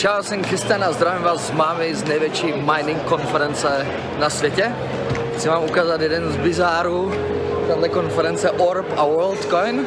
Čau, 0.00 0.22
jsem 0.22 0.44
Christian 0.44 0.84
a 0.84 0.92
zdravím 0.92 1.22
vás 1.22 1.46
z 1.46 1.50
mámy 1.50 1.94
z 1.94 2.04
největší 2.04 2.46
mining 2.46 3.02
konference 3.02 3.86
na 4.18 4.30
světě. 4.30 4.72
Chci 5.36 5.48
vám 5.48 5.64
ukázat 5.64 6.00
jeden 6.00 6.32
z 6.32 6.36
bizárů 6.36 7.12
tato 7.68 7.88
konference 7.88 8.50
Orb 8.50 8.86
a 8.96 9.04
WorldCoin. 9.04 9.86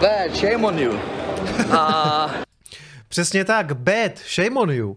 Bad, 0.00 0.36
shame 0.36 0.66
on 0.66 0.78
you. 0.78 0.92
A... 1.72 2.30
Přesně 3.08 3.44
tak, 3.44 3.76
bad, 3.76 4.18
shame 4.34 4.60
on 4.60 4.70
you. 4.70 4.96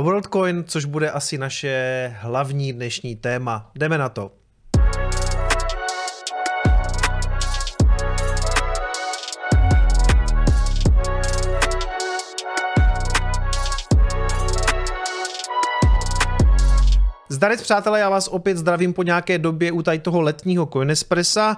WorldCoin, 0.00 0.64
což 0.66 0.84
bude 0.84 1.10
asi 1.10 1.38
naše 1.38 2.16
hlavní 2.20 2.72
dnešní 2.72 3.16
téma. 3.16 3.70
Jdeme 3.74 3.98
na 3.98 4.08
to. 4.08 4.30
Zdarec 17.44 17.62
přátelé, 17.62 18.00
já 18.00 18.10
vás 18.10 18.28
opět 18.28 18.56
zdravím 18.56 18.92
po 18.92 19.02
nějaké 19.02 19.38
době 19.38 19.72
u 19.72 19.82
tady 19.82 19.98
toho 19.98 20.20
letního 20.20 20.66
Coinespressa. 20.66 21.56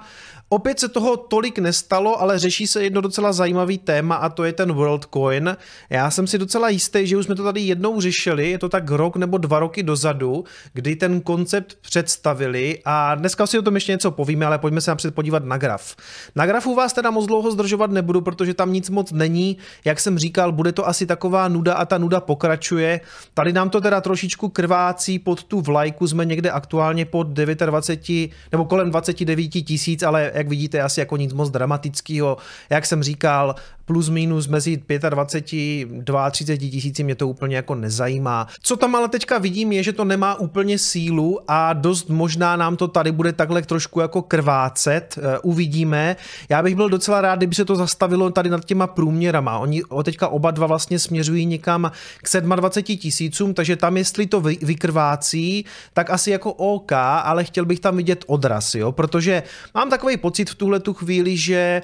Opět 0.49 0.79
se 0.79 0.87
toho 0.89 1.17
tolik 1.17 1.59
nestalo, 1.59 2.21
ale 2.21 2.39
řeší 2.39 2.67
se 2.67 2.83
jedno 2.83 3.01
docela 3.01 3.33
zajímavý 3.33 3.77
téma 3.77 4.15
a 4.15 4.29
to 4.29 4.43
je 4.43 4.53
ten 4.53 4.73
WorldCoin. 4.73 5.57
Já 5.89 6.11
jsem 6.11 6.27
si 6.27 6.37
docela 6.37 6.69
jistý, 6.69 7.07
že 7.07 7.17
už 7.17 7.25
jsme 7.25 7.35
to 7.35 7.43
tady 7.43 7.61
jednou 7.61 8.01
řešili, 8.01 8.51
je 8.51 8.57
to 8.57 8.69
tak 8.69 8.89
rok 8.89 9.15
nebo 9.15 9.37
dva 9.37 9.59
roky 9.59 9.83
dozadu, 9.83 10.43
kdy 10.73 10.95
ten 10.95 11.21
koncept 11.21 11.77
představili 11.81 12.79
a 12.85 13.15
dneska 13.15 13.47
si 13.47 13.59
o 13.59 13.61
tom 13.61 13.75
ještě 13.75 13.91
něco 13.91 14.11
povíme, 14.11 14.45
ale 14.45 14.57
pojďme 14.57 14.81
se 14.81 14.91
napřed 14.91 15.15
podívat 15.15 15.45
na 15.45 15.57
graf. 15.57 15.95
Na 16.35 16.45
grafu 16.45 16.75
vás 16.75 16.93
teda 16.93 17.11
moc 17.11 17.25
dlouho 17.25 17.51
zdržovat 17.51 17.91
nebudu, 17.91 18.21
protože 18.21 18.53
tam 18.53 18.73
nic 18.73 18.89
moc 18.89 19.11
není. 19.11 19.57
Jak 19.85 19.99
jsem 19.99 20.19
říkal, 20.19 20.51
bude 20.51 20.71
to 20.71 20.87
asi 20.87 21.05
taková 21.05 21.47
nuda 21.47 21.73
a 21.73 21.85
ta 21.85 21.97
nuda 21.97 22.19
pokračuje. 22.19 23.01
Tady 23.33 23.53
nám 23.53 23.69
to 23.69 23.81
teda 23.81 24.01
trošičku 24.01 24.49
krvácí 24.49 25.19
pod 25.19 25.43
tu 25.43 25.61
vlajku, 25.77 26.07
jsme 26.07 26.25
někde 26.25 26.51
aktuálně 26.51 27.05
pod 27.05 27.27
29 27.27 28.31
nebo 28.51 28.65
kolem 28.65 28.89
29 28.89 29.47
tisíc, 29.47 30.03
ale 30.03 30.31
jak 30.33 30.47
vidíte, 30.47 30.81
asi 30.81 30.99
jako 30.99 31.17
nic 31.17 31.33
moc 31.33 31.49
dramatického. 31.49 32.37
Jak 32.69 32.85
jsem 32.85 33.03
říkal, 33.03 33.55
plus 33.87 34.09
minus 34.09 34.47
mezi 34.47 34.81
25 35.09 35.87
32 36.31 36.69
tisíci 36.71 37.03
mě 37.03 37.15
to 37.15 37.27
úplně 37.27 37.55
jako 37.55 37.75
nezajímá. 37.75 38.47
Co 38.61 38.75
tam 38.75 38.95
ale 38.95 39.07
teďka 39.07 39.37
vidím 39.37 39.71
je, 39.71 39.83
že 39.83 39.93
to 39.93 40.05
nemá 40.05 40.35
úplně 40.35 40.77
sílu 40.77 41.39
a 41.47 41.73
dost 41.73 42.09
možná 42.09 42.55
nám 42.55 42.75
to 42.75 42.87
tady 42.87 43.11
bude 43.11 43.33
takhle 43.33 43.61
trošku 43.61 43.99
jako 43.99 44.21
krvácet, 44.21 45.15
eh, 45.17 45.39
uvidíme. 45.39 46.15
Já 46.49 46.63
bych 46.63 46.75
byl 46.75 46.89
docela 46.89 47.21
rád, 47.21 47.35
kdyby 47.35 47.55
se 47.55 47.65
to 47.65 47.75
zastavilo 47.75 48.29
tady 48.29 48.49
nad 48.49 48.65
těma 48.65 48.87
průměrama. 48.87 49.59
Oni 49.59 49.81
teďka 50.03 50.27
oba 50.27 50.51
dva 50.51 50.67
vlastně 50.67 50.99
směřují 50.99 51.45
někam 51.45 51.91
k 52.17 52.41
27 52.41 52.97
tisícům, 52.97 53.53
takže 53.53 53.75
tam 53.75 53.97
jestli 53.97 54.27
to 54.27 54.41
vykrvácí, 54.41 55.65
tak 55.93 56.09
asi 56.09 56.31
jako 56.31 56.53
OK, 56.53 56.91
ale 57.23 57.43
chtěl 57.43 57.65
bych 57.65 57.79
tam 57.79 57.97
vidět 57.97 58.23
odraz, 58.27 58.75
jo, 58.75 58.91
protože 58.91 59.43
mám 59.75 59.89
takový 59.89 60.17
pocit 60.17 60.49
v 60.49 60.55
tuhle 60.55 60.79
tu 60.79 60.93
chvíli, 60.93 61.37
že 61.37 61.81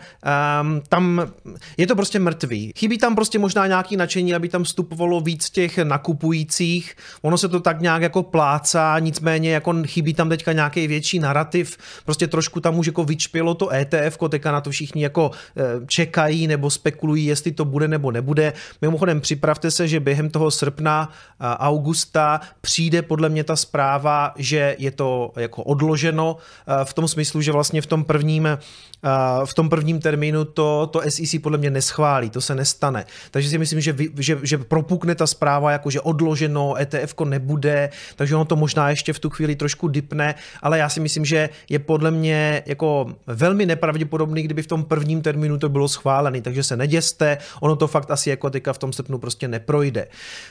um, 0.61 0.81
tam 0.89 1.31
je 1.77 1.87
to 1.87 1.95
prostě 1.95 2.19
mrtvý. 2.19 2.73
Chybí 2.77 2.97
tam 2.97 3.15
prostě 3.15 3.39
možná 3.39 3.67
nějaký 3.67 3.97
nadšení, 3.97 4.35
aby 4.35 4.49
tam 4.49 4.63
vstupovalo 4.63 5.19
víc 5.21 5.49
těch 5.49 5.77
nakupujících. 5.77 6.95
Ono 7.21 7.37
se 7.37 7.49
to 7.49 7.59
tak 7.59 7.81
nějak 7.81 8.01
jako 8.01 8.23
plácá, 8.23 8.99
nicméně 8.99 9.53
jako 9.53 9.75
chybí 9.85 10.13
tam 10.13 10.29
teďka 10.29 10.51
nějaký 10.51 10.87
větší 10.87 11.19
narrativ. 11.19 11.77
Prostě 12.05 12.27
trošku 12.27 12.59
tam 12.59 12.79
už 12.79 12.87
jako 12.87 13.03
vyčpělo 13.03 13.53
to 13.53 13.73
ETF, 13.73 14.17
teďka 14.29 14.51
na 14.51 14.61
to 14.61 14.69
všichni 14.69 15.03
jako 15.03 15.31
eh, 15.57 15.61
čekají 15.87 16.47
nebo 16.47 16.69
spekulují, 16.69 17.25
jestli 17.25 17.51
to 17.51 17.65
bude 17.65 17.87
nebo 17.87 18.11
nebude. 18.11 18.53
Mimochodem 18.81 19.21
připravte 19.21 19.71
se, 19.71 19.87
že 19.87 19.99
během 19.99 20.29
toho 20.29 20.51
srpna, 20.51 21.09
augusta 21.39 22.41
přijde 22.61 23.01
podle 23.01 23.29
mě 23.29 23.43
ta 23.43 23.55
zpráva, 23.64 24.33
že 24.36 24.75
je 24.80 24.92
to 24.92 25.31
jako 25.36 25.64
odloženo 25.64 26.38
eh, 26.38 26.86
v 26.86 26.94
tom 26.94 27.08
smyslu, 27.08 27.42
že 27.42 27.52
vlastně 27.52 27.81
v 27.81 27.88
tom 27.88 28.03
prvním, 28.03 28.46
eh, 28.47 28.59
v 29.46 29.53
tom 29.53 29.69
prvním 29.69 30.00
termínu 30.00 30.46
to, 30.46 30.88
to 30.91 31.01
SEC 31.07 31.41
podle 31.41 31.57
mě 31.57 31.72
neschválí, 31.72 32.29
to 32.29 32.41
se 32.41 32.56
nestane. 32.56 33.06
Takže 33.31 33.50
si 33.50 33.57
myslím, 33.57 33.81
že, 33.81 33.91
vy, 33.94 34.09
že, 34.19 34.40
že 34.44 34.57
propukne 34.57 35.16
ta 35.16 35.28
zpráva, 35.28 35.72
jako 35.72 35.90
že 35.90 36.02
odloženo, 36.02 36.75
ETF 36.75 37.16
nebude, 37.23 37.90
takže 38.16 38.35
ono 38.35 38.46
to 38.46 38.56
možná 38.56 38.90
ještě 38.90 39.13
v 39.13 39.19
tu 39.19 39.29
chvíli 39.29 39.56
trošku 39.56 39.88
dipne, 39.88 40.35
ale 40.62 40.78
já 40.78 40.90
si 40.90 41.00
myslím, 41.00 41.25
že 41.25 41.50
je 41.69 41.79
podle 41.79 42.12
mě 42.12 42.63
jako 42.66 43.16
velmi 43.28 43.66
nepravděpodobný, 43.66 44.44
kdyby 44.44 44.62
v 44.62 44.68
tom 44.68 44.84
prvním 44.84 45.22
termínu 45.22 45.57
to 45.57 45.69
bylo 45.69 45.88
schválené, 45.88 46.41
takže 46.41 46.63
se 46.63 46.75
neděste, 46.78 47.38
ono 47.62 47.75
to 47.75 47.88
fakt 47.88 48.12
asi 48.12 48.29
jako 48.29 48.50
teďka 48.50 48.73
v 48.73 48.78
tom 48.78 48.94
srpnu 48.94 49.18
prostě 49.18 49.47
neprojde. 49.47 50.07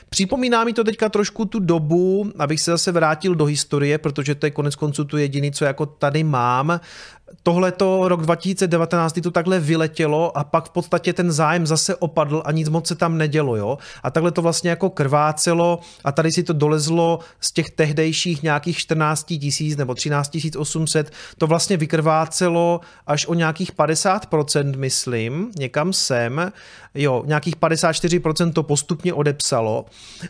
Připomíná 0.09 0.63
mi 0.63 0.73
to 0.73 0.83
teďka 0.83 1.09
trošku 1.09 1.45
tu 1.45 1.59
dobu, 1.59 2.31
abych 2.39 2.61
se 2.61 2.71
zase 2.71 2.91
vrátil 2.91 3.02
do 3.35 3.45
historie, 3.45 3.97
protože 3.97 4.35
to 4.35 4.45
je 4.45 4.51
konec 4.51 4.75
konců 4.75 5.03
tu 5.03 5.17
jediný, 5.17 5.51
co 5.51 5.65
jako 5.65 5.85
tady 5.85 6.23
mám 6.23 6.79
tohleto 7.43 8.07
rok 8.07 8.21
2019 8.21 9.19
to 9.23 9.31
takhle 9.31 9.59
vyletělo 9.59 10.37
a 10.37 10.43
pak 10.43 10.65
v 10.65 10.69
podstatě 10.69 11.13
ten 11.13 11.31
zájem 11.31 11.67
zase 11.67 11.95
opadl 11.95 12.43
a 12.45 12.51
nic 12.51 12.69
moc 12.69 12.87
se 12.87 12.95
tam 12.95 13.17
nedělo, 13.17 13.55
jo. 13.55 13.77
A 14.03 14.11
takhle 14.11 14.31
to 14.31 14.41
vlastně 14.41 14.69
jako 14.69 14.89
krvácelo 14.89 15.79
a 16.03 16.11
tady 16.11 16.31
si 16.31 16.43
to 16.43 16.53
dolezlo 16.53 17.19
z 17.41 17.51
těch 17.51 17.69
tehdejších 17.69 18.43
nějakých 18.43 18.77
14 18.77 19.23
tisíc 19.23 19.77
nebo 19.77 19.95
13 19.95 20.31
800, 20.57 21.11
to 21.37 21.47
vlastně 21.47 21.77
vykrvácelo 21.77 22.79
až 23.07 23.25
o 23.27 23.33
nějakých 23.33 23.73
50%, 23.73 24.77
myslím, 24.77 25.51
někam 25.57 25.93
sem, 25.93 26.51
jo, 26.95 27.23
nějakých 27.25 27.57
54% 27.57 28.53
to 28.53 28.63
postupně 28.63 29.13
odepsalo. 29.13 29.85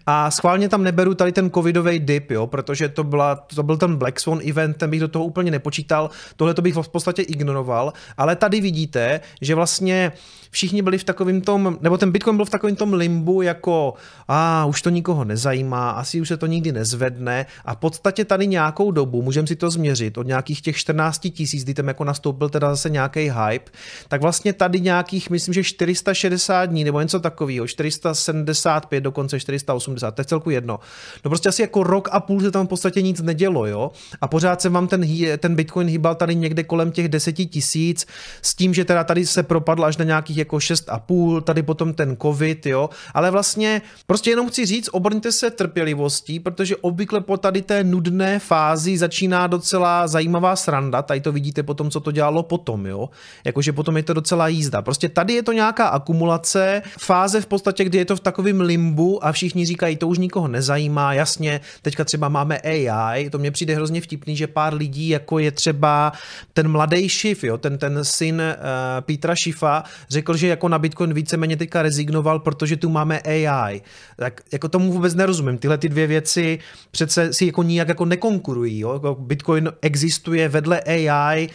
A 0.05 0.31
schválně 0.31 0.69
tam 0.69 0.83
neberu 0.83 1.13
tady 1.13 1.31
ten 1.31 1.51
covidový 1.51 1.99
dip, 1.99 2.31
jo, 2.31 2.47
protože 2.47 2.89
to, 2.89 3.03
byla, 3.03 3.35
to 3.35 3.63
byl 3.63 3.77
ten 3.77 3.95
Black 3.95 4.19
Swan 4.19 4.39
event, 4.49 4.77
ten 4.77 4.89
bych 4.89 4.99
do 4.99 5.07
toho 5.07 5.25
úplně 5.25 5.51
nepočítal, 5.51 6.09
tohle 6.35 6.53
to 6.53 6.61
bych 6.61 6.75
podstatě 6.93 7.21
ignoroval, 7.21 7.93
ale 8.17 8.35
tady 8.35 8.61
vidíte, 8.61 9.19
že 9.41 9.55
vlastně 9.55 10.11
všichni 10.53 10.81
byli 10.81 10.97
v 10.97 11.03
takovém 11.03 11.41
tom, 11.41 11.77
nebo 11.81 11.97
ten 11.97 12.11
Bitcoin 12.11 12.35
byl 12.35 12.45
v 12.45 12.49
takovém 12.49 12.75
tom 12.75 12.93
limbu 12.93 13.41
jako 13.41 13.93
a 14.27 14.65
už 14.65 14.81
to 14.81 14.89
nikoho 14.89 15.23
nezajímá, 15.23 15.91
asi 15.91 16.21
už 16.21 16.27
se 16.27 16.37
to 16.37 16.45
nikdy 16.45 16.71
nezvedne 16.71 17.45
a 17.65 17.73
v 17.73 17.77
podstatě 17.77 18.25
tady 18.25 18.47
nějakou 18.47 18.91
dobu, 18.91 19.21
můžeme 19.21 19.47
si 19.47 19.55
to 19.55 19.69
změřit, 19.69 20.17
od 20.17 20.27
nějakých 20.27 20.61
těch 20.61 20.77
14 20.77 21.19
tisíc, 21.19 21.63
kdy 21.63 21.73
tam 21.73 21.87
jako 21.87 22.03
nastoupil 22.03 22.49
teda 22.49 22.69
zase 22.69 22.89
nějaký 22.89 23.19
hype, 23.19 23.71
tak 24.07 24.21
vlastně 24.21 24.53
tady 24.53 24.81
nějakých, 24.81 25.29
myslím, 25.29 25.53
že 25.53 25.63
460 25.63 26.65
dní 26.65 26.83
nebo 26.83 27.01
něco 27.01 27.19
takového, 27.19 27.67
475 27.67 29.01
dokonce 29.01 29.39
480, 29.39 30.11
to 30.11 30.21
je 30.21 30.25
celku 30.25 30.49
jedno. 30.49 30.79
No 31.25 31.29
prostě 31.29 31.49
asi 31.49 31.61
jako 31.61 31.83
rok 31.83 32.09
a 32.11 32.19
půl 32.19 32.41
se 32.41 32.51
tam 32.51 32.65
v 32.65 32.69
podstatě 32.69 33.01
nic 33.01 33.21
nedělo, 33.21 33.65
jo, 33.65 33.91
a 34.21 34.27
pořád 34.27 34.61
se 34.61 34.69
vám 34.69 34.87
ten, 34.87 35.05
ten 35.37 35.55
Bitcoin 35.55 35.87
hýbal 35.87 36.15
tady 36.15 36.35
někde 36.35 36.63
kolem 36.63 36.91
těch 36.91 37.07
10 37.07 37.33
tisíc, 37.33 38.05
s 38.41 38.55
tím, 38.55 38.73
že 38.73 38.85
teda 38.85 39.03
tady 39.03 39.25
se 39.25 39.43
propadl 39.43 39.85
až 39.85 39.97
na 39.97 40.05
nějakých 40.05 40.42
jako 40.43 40.57
6,5, 40.57 41.41
tady 41.41 41.63
potom 41.63 41.93
ten 41.93 42.17
covid, 42.21 42.65
jo, 42.65 42.89
ale 43.13 43.31
vlastně 43.31 43.81
prostě 44.07 44.29
jenom 44.29 44.49
chci 44.49 44.65
říct, 44.65 44.89
obrňte 44.91 45.31
se 45.31 45.51
trpělivostí, 45.51 46.39
protože 46.39 46.75
obvykle 46.75 47.21
po 47.21 47.37
tady 47.37 47.61
té 47.61 47.83
nudné 47.83 48.39
fázi 48.39 48.97
začíná 48.97 49.47
docela 49.47 50.07
zajímavá 50.07 50.55
sranda, 50.55 51.01
tady 51.01 51.21
to 51.21 51.31
vidíte 51.31 51.63
potom, 51.63 51.89
co 51.89 51.99
to 51.99 52.11
dělalo 52.11 52.43
potom, 52.43 52.85
jo, 52.85 53.09
jakože 53.45 53.73
potom 53.73 53.97
je 53.97 54.03
to 54.03 54.13
docela 54.13 54.47
jízda. 54.47 54.81
Prostě 54.81 55.09
tady 55.09 55.33
je 55.33 55.43
to 55.43 55.51
nějaká 55.51 55.87
akumulace, 55.87 56.81
fáze 56.99 57.41
v 57.41 57.45
podstatě, 57.45 57.83
kdy 57.83 57.97
je 57.97 58.05
to 58.05 58.15
v 58.15 58.19
takovém 58.19 58.61
limbu 58.61 59.25
a 59.25 59.31
všichni 59.31 59.65
říkají, 59.65 59.97
to 59.97 60.07
už 60.07 60.17
nikoho 60.17 60.47
nezajímá, 60.47 61.13
jasně, 61.13 61.61
teďka 61.81 62.03
třeba 62.03 62.29
máme 62.29 62.57
AI, 62.59 63.29
to 63.29 63.37
mně 63.37 63.51
přijde 63.51 63.75
hrozně 63.75 64.01
vtipný, 64.01 64.35
že 64.35 64.47
pár 64.47 64.73
lidí, 64.73 65.09
jako 65.09 65.39
je 65.39 65.51
třeba 65.51 66.11
ten 66.53 66.67
mladý 66.67 67.09
Schiff, 67.09 67.43
jo, 67.43 67.57
ten, 67.57 67.77
ten 67.77 67.99
syn 68.05 68.41
uh, 68.41 69.01
Petra 69.01 69.35
Schiffa, 69.35 69.83
řekl, 70.09 70.32
že 70.37 70.47
jako 70.47 70.67
na 70.69 70.79
Bitcoin 70.79 71.13
víceméně 71.13 71.57
teďka 71.57 71.81
rezignoval, 71.81 72.39
protože 72.39 72.77
tu 72.77 72.89
máme 72.89 73.19
AI. 73.19 73.81
Tak 74.17 74.41
jako 74.51 74.69
tomu 74.69 74.91
vůbec 74.91 75.15
nerozumím. 75.15 75.57
Tyhle 75.57 75.77
ty 75.77 75.89
dvě 75.89 76.07
věci 76.07 76.59
přece 76.91 77.33
si 77.33 77.45
jako 77.45 77.63
nijak 77.63 77.87
jako 77.87 78.05
nekonkurují. 78.05 78.79
Jo? 78.79 78.93
Jako 78.93 79.15
Bitcoin 79.19 79.71
existuje 79.81 80.49
vedle 80.49 80.81
AI, 80.81 81.49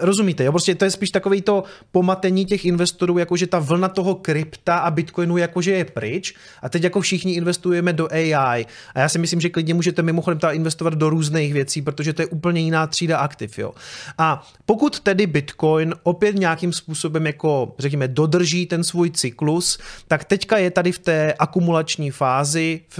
Rozumíte, 0.00 0.44
jo? 0.44 0.52
Prostě 0.52 0.74
to 0.74 0.84
je 0.84 0.90
spíš 0.90 1.10
takový 1.10 1.42
to 1.42 1.64
pomatení 1.92 2.44
těch 2.44 2.64
investorů, 2.64 3.18
jakože 3.18 3.46
ta 3.46 3.58
vlna 3.58 3.88
toho 3.88 4.14
krypta 4.14 4.78
a 4.78 4.90
bitcoinu 4.90 5.36
jakože 5.36 5.72
je 5.72 5.84
pryč 5.84 6.34
a 6.62 6.68
teď 6.68 6.84
jako 6.84 7.00
všichni 7.00 7.32
investujeme 7.32 7.92
do 7.92 8.08
AI. 8.12 8.66
A 8.94 9.00
já 9.00 9.08
si 9.08 9.18
myslím, 9.18 9.40
že 9.40 9.48
klidně 9.48 9.74
můžete 9.74 10.02
mimochodem 10.02 10.38
ta 10.38 10.50
investovat 10.50 10.94
do 10.94 11.10
různých 11.10 11.52
věcí, 11.52 11.82
protože 11.82 12.12
to 12.12 12.22
je 12.22 12.26
úplně 12.26 12.60
jiná 12.60 12.86
třída 12.86 13.18
aktiv, 13.18 13.58
jo. 13.58 13.72
A 14.18 14.48
pokud 14.66 15.00
tedy 15.00 15.26
bitcoin 15.26 15.94
opět 16.02 16.34
nějakým 16.34 16.72
způsobem 16.72 17.26
jako, 17.26 17.74
řekněme, 17.78 18.08
dodrží 18.08 18.66
ten 18.66 18.84
svůj 18.84 19.10
cyklus, 19.10 19.78
tak 20.08 20.24
teďka 20.24 20.58
je 20.58 20.70
tady 20.70 20.92
v 20.92 20.98
té 20.98 21.32
akumulační 21.38 22.10
fázi, 22.10 22.80
v, 22.88 22.98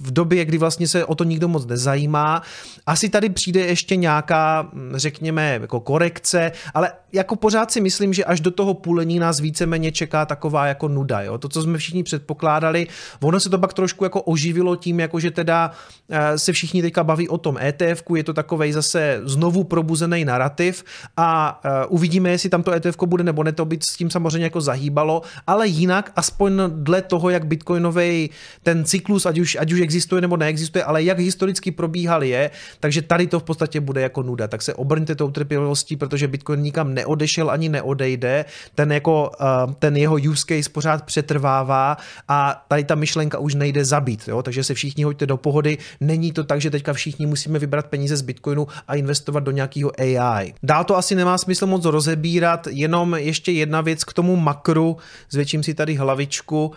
v 0.00 0.10
době, 0.10 0.44
kdy 0.44 0.58
vlastně 0.58 0.88
se 0.88 1.04
o 1.04 1.14
to 1.14 1.24
nikdo 1.24 1.48
moc 1.48 1.66
nezajímá. 1.66 2.42
Asi 2.86 3.08
tady 3.08 3.28
přijde 3.28 3.60
ještě 3.60 3.96
nějaká, 3.96 4.68
řekněme, 4.94 5.58
jako 5.60 5.80
korekce 5.80 6.07
korekce, 6.08 6.52
ale 6.74 6.92
jako 7.12 7.36
pořád 7.36 7.70
si 7.70 7.80
myslím, 7.80 8.12
že 8.12 8.24
až 8.24 8.40
do 8.40 8.50
toho 8.50 8.74
půlení 8.74 9.18
nás 9.18 9.40
víceméně 9.40 9.92
čeká 9.92 10.26
taková 10.26 10.66
jako 10.66 10.88
nuda. 10.88 11.20
Jo? 11.20 11.38
To, 11.38 11.48
co 11.48 11.62
jsme 11.62 11.78
všichni 11.78 12.02
předpokládali, 12.02 12.86
ono 13.20 13.40
se 13.40 13.50
to 13.50 13.58
pak 13.58 13.72
trošku 13.72 14.04
jako 14.04 14.22
oživilo 14.22 14.76
tím, 14.76 15.00
jako 15.00 15.20
že 15.20 15.30
teda 15.30 15.70
eh, 16.10 16.38
se 16.38 16.52
všichni 16.52 16.82
teďka 16.82 17.04
baví 17.04 17.28
o 17.28 17.38
tom 17.38 17.58
ETF, 17.58 18.02
je 18.16 18.24
to 18.24 18.32
takovej 18.34 18.72
zase 18.72 19.20
znovu 19.24 19.64
probuzený 19.64 20.24
narrativ 20.24 20.84
a 21.16 21.60
uh, 21.64 21.94
uvidíme, 21.94 22.30
jestli 22.30 22.48
tam 22.48 22.62
to 22.62 22.72
ETF 22.72 22.96
bude 23.06 23.24
nebo 23.24 23.44
ne, 23.44 23.52
to 23.52 23.64
by 23.64 23.78
s 23.90 23.96
tím 23.96 24.10
samozřejmě 24.10 24.44
jako 24.44 24.60
zahýbalo, 24.60 25.22
ale 25.46 25.68
jinak 25.68 26.12
aspoň 26.16 26.52
dle 26.68 27.02
toho, 27.02 27.30
jak 27.30 27.46
bitcoinový 27.46 28.30
ten 28.62 28.84
cyklus, 28.84 29.26
ať 29.26 29.38
už, 29.38 29.56
ať 29.60 29.72
už 29.72 29.80
existuje 29.80 30.20
nebo 30.20 30.36
neexistuje, 30.36 30.84
ale 30.84 31.02
jak 31.02 31.18
historicky 31.18 31.70
probíhal 31.70 32.22
je, 32.22 32.50
takže 32.80 33.02
tady 33.02 33.26
to 33.26 33.40
v 33.40 33.42
podstatě 33.42 33.80
bude 33.80 34.00
jako 34.00 34.22
nuda. 34.22 34.48
Tak 34.48 34.62
se 34.62 34.74
obrňte 34.74 35.14
tou 35.14 35.30
trpělivostí, 35.30 35.96
protože 35.98 36.28
bitcoin 36.28 36.60
nikam 36.60 36.94
neodešel 36.94 37.50
ani 37.50 37.68
neodejde, 37.68 38.44
ten, 38.74 38.92
jako, 38.92 39.30
uh, 39.40 39.72
ten 39.72 39.96
jeho 39.96 40.16
use 40.30 40.44
case 40.48 40.70
pořád 40.70 41.04
přetrvává 41.04 41.96
a 42.28 42.64
tady 42.68 42.84
ta 42.84 42.94
myšlenka 42.94 43.38
už 43.38 43.54
nejde 43.54 43.84
zabít, 43.84 44.28
jo? 44.28 44.42
takže 44.42 44.64
se 44.64 44.74
všichni 44.74 45.04
hoďte 45.04 45.26
do 45.26 45.36
pohody, 45.36 45.78
není 46.00 46.32
to 46.32 46.44
tak, 46.44 46.60
že 46.60 46.70
teďka 46.70 46.92
všichni 46.92 47.26
musíme 47.26 47.58
vybrat 47.58 47.86
peníze 47.86 48.16
z 48.16 48.22
bitcoinu 48.22 48.66
a 48.88 48.94
investovat 48.94 49.40
do 49.40 49.50
nějakého 49.50 49.92
AI. 49.98 50.54
Dál 50.62 50.84
to 50.84 50.96
asi 50.96 51.14
nemá 51.14 51.38
smysl 51.38 51.66
moc 51.66 51.84
rozebírat, 51.84 52.66
jenom 52.70 53.14
ještě 53.14 53.52
jedna 53.52 53.80
věc 53.80 54.04
k 54.04 54.12
tomu 54.12 54.36
makru, 54.36 54.96
zvětším 55.30 55.62
si 55.62 55.74
tady 55.74 55.94
hlavičku, 55.94 56.72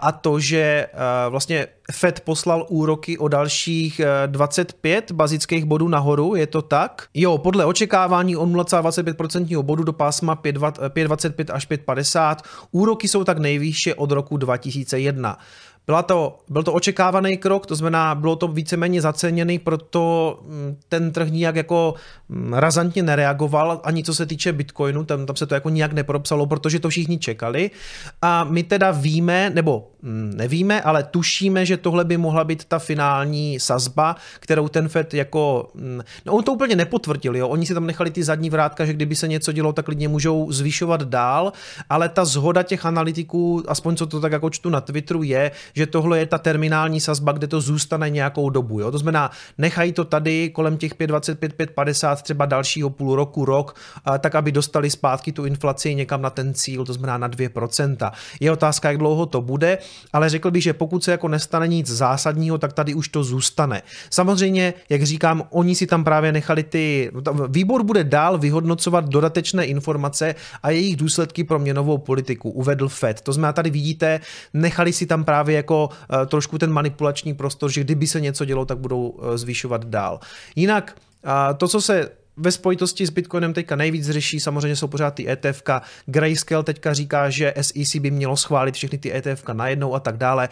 a 0.00 0.12
to, 0.12 0.40
že 0.40 0.86
vlastně 1.28 1.66
Fed 1.92 2.20
poslal 2.20 2.66
úroky 2.68 3.18
o 3.18 3.28
dalších 3.28 4.00
25 4.26 5.12
bazických 5.12 5.64
bodů 5.64 5.88
nahoru, 5.88 6.34
je 6.34 6.46
to 6.46 6.62
tak? 6.62 7.08
Jo, 7.14 7.38
podle 7.38 7.64
očekávání 7.64 8.36
o 8.36 8.46
0,25% 8.46 9.62
bodu 9.62 9.84
do 9.84 9.92
pásma 9.92 10.36
5,25 10.36 11.54
až 11.54 11.68
5,50. 11.68 12.36
Úroky 12.70 13.08
jsou 13.08 13.24
tak 13.24 13.38
nejvýše 13.38 13.94
od 13.94 14.10
roku 14.10 14.36
2001. 14.36 15.38
Byla 15.86 16.02
to, 16.02 16.38
byl 16.48 16.62
to 16.62 16.72
očekávaný 16.72 17.36
krok, 17.36 17.66
to 17.66 17.74
znamená, 17.74 18.14
bylo 18.14 18.36
to 18.36 18.48
víceméně 18.48 19.00
zaceněný, 19.00 19.58
proto 19.58 20.38
mm, 20.46 20.76
ten 20.88 21.12
trh 21.12 21.30
nijak 21.30 21.56
jako 21.56 21.94
mm, 22.28 22.54
razantně 22.54 23.02
nereagoval, 23.02 23.80
ani 23.84 24.04
co 24.04 24.14
se 24.14 24.26
týče 24.26 24.52
Bitcoinu, 24.52 25.04
tam, 25.04 25.26
tam 25.26 25.36
se 25.36 25.46
to 25.46 25.54
jako 25.54 25.68
nijak 25.68 25.92
nepropsalo, 25.92 26.46
protože 26.46 26.80
to 26.80 26.88
všichni 26.88 27.18
čekali. 27.18 27.70
A 28.22 28.44
my 28.44 28.62
teda 28.62 28.90
víme, 28.90 29.50
nebo 29.54 29.88
nevíme, 30.34 30.82
ale 30.82 31.02
tušíme, 31.02 31.66
že 31.66 31.76
tohle 31.76 32.04
by 32.04 32.16
mohla 32.16 32.44
být 32.44 32.64
ta 32.64 32.78
finální 32.78 33.60
sazba, 33.60 34.16
kterou 34.40 34.68
ten 34.68 34.88
Fed 34.88 35.14
jako, 35.14 35.68
no 36.24 36.32
on 36.32 36.44
to 36.44 36.52
úplně 36.52 36.76
nepotvrdil, 36.76 37.36
jo, 37.36 37.48
oni 37.48 37.66
si 37.66 37.74
tam 37.74 37.86
nechali 37.86 38.10
ty 38.10 38.24
zadní 38.24 38.50
vrátka, 38.50 38.84
že 38.84 38.92
kdyby 38.92 39.14
se 39.14 39.28
něco 39.28 39.52
dělo, 39.52 39.72
tak 39.72 39.88
lidi 39.88 40.08
můžou 40.08 40.52
zvyšovat 40.52 41.02
dál, 41.02 41.52
ale 41.90 42.08
ta 42.08 42.24
zhoda 42.24 42.62
těch 42.62 42.86
analytiků, 42.86 43.64
aspoň 43.68 43.96
co 43.96 44.06
to 44.06 44.20
tak 44.20 44.32
jako 44.32 44.50
čtu 44.50 44.70
na 44.70 44.80
Twitteru, 44.80 45.22
je, 45.22 45.50
že 45.74 45.86
tohle 45.86 46.18
je 46.18 46.26
ta 46.26 46.38
terminální 46.38 47.00
sazba, 47.00 47.32
kde 47.32 47.46
to 47.46 47.60
zůstane 47.60 48.10
nějakou 48.10 48.50
dobu. 48.50 48.80
Jo? 48.80 48.90
To 48.90 48.98
znamená, 48.98 49.30
nechají 49.58 49.92
to 49.92 50.04
tady 50.04 50.50
kolem 50.50 50.76
těch 50.76 50.94
5,25, 50.94 51.66
5,50 51.66 52.16
třeba 52.16 52.46
dalšího 52.46 52.90
půl 52.90 53.16
roku, 53.16 53.44
rok, 53.44 53.76
tak 54.18 54.34
aby 54.34 54.52
dostali 54.52 54.90
zpátky 54.90 55.32
tu 55.32 55.44
inflaci 55.44 55.94
někam 55.94 56.22
na 56.22 56.30
ten 56.30 56.54
cíl, 56.54 56.84
to 56.84 56.92
znamená 56.92 57.18
na 57.18 57.28
2%. 57.28 58.12
Je 58.40 58.52
otázka, 58.52 58.88
jak 58.88 58.98
dlouho 58.98 59.26
to 59.26 59.42
bude, 59.42 59.78
ale 60.12 60.28
řekl 60.28 60.50
bych, 60.50 60.62
že 60.62 60.72
pokud 60.72 61.04
se 61.04 61.10
jako 61.10 61.28
nestane 61.28 61.68
nic 61.68 61.86
zásadního, 61.86 62.58
tak 62.58 62.72
tady 62.72 62.94
už 62.94 63.08
to 63.08 63.24
zůstane. 63.24 63.82
Samozřejmě, 64.10 64.74
jak 64.88 65.02
říkám, 65.02 65.42
oni 65.50 65.74
si 65.74 65.86
tam 65.86 66.04
právě 66.04 66.32
nechali 66.32 66.62
ty, 66.62 67.10
výbor 67.48 67.82
bude 67.82 68.04
dál 68.04 68.38
vyhodnocovat 68.38 69.08
dodatečné 69.08 69.66
informace 69.66 70.34
a 70.62 70.70
jejich 70.70 70.96
důsledky 70.96 71.44
pro 71.44 71.58
měnovou 71.58 71.98
politiku, 71.98 72.50
uvedl 72.50 72.88
Fed. 72.88 73.20
To 73.20 73.32
znamená, 73.32 73.52
tady 73.52 73.70
vidíte, 73.70 74.20
nechali 74.54 74.92
si 74.92 75.06
tam 75.06 75.24
právě 75.24 75.56
jako 75.56 75.88
uh, 75.88 76.26
trošku 76.26 76.58
ten 76.58 76.72
manipulační 76.72 77.34
prostor, 77.34 77.70
že 77.70 77.80
kdyby 77.80 78.06
se 78.06 78.20
něco 78.20 78.44
dělo, 78.44 78.64
tak 78.64 78.78
budou 78.78 79.08
uh, 79.08 79.36
zvyšovat 79.36 79.84
dál. 79.84 80.20
Jinak 80.56 80.96
to, 81.56 81.68
co 81.68 81.80
se 81.80 82.10
ve 82.36 82.52
spojitosti 82.52 83.06
s 83.06 83.10
Bitcoinem 83.10 83.52
teďka 83.52 83.76
nejvíc 83.76 84.10
řeší, 84.10 84.40
samozřejmě 84.40 84.76
jsou 84.76 84.86
pořád 84.86 85.14
ty 85.14 85.30
ETF. 85.30 85.62
Grayscale 86.06 86.64
teďka 86.64 86.94
říká, 86.94 87.30
že 87.30 87.54
SEC 87.60 87.96
by 87.96 88.10
mělo 88.10 88.36
schválit 88.36 88.74
všechny 88.74 88.98
ty 88.98 89.16
ETF 89.16 89.44
najednou 89.52 89.94
a 89.94 90.00
tak 90.00 90.16
dále. 90.16 90.48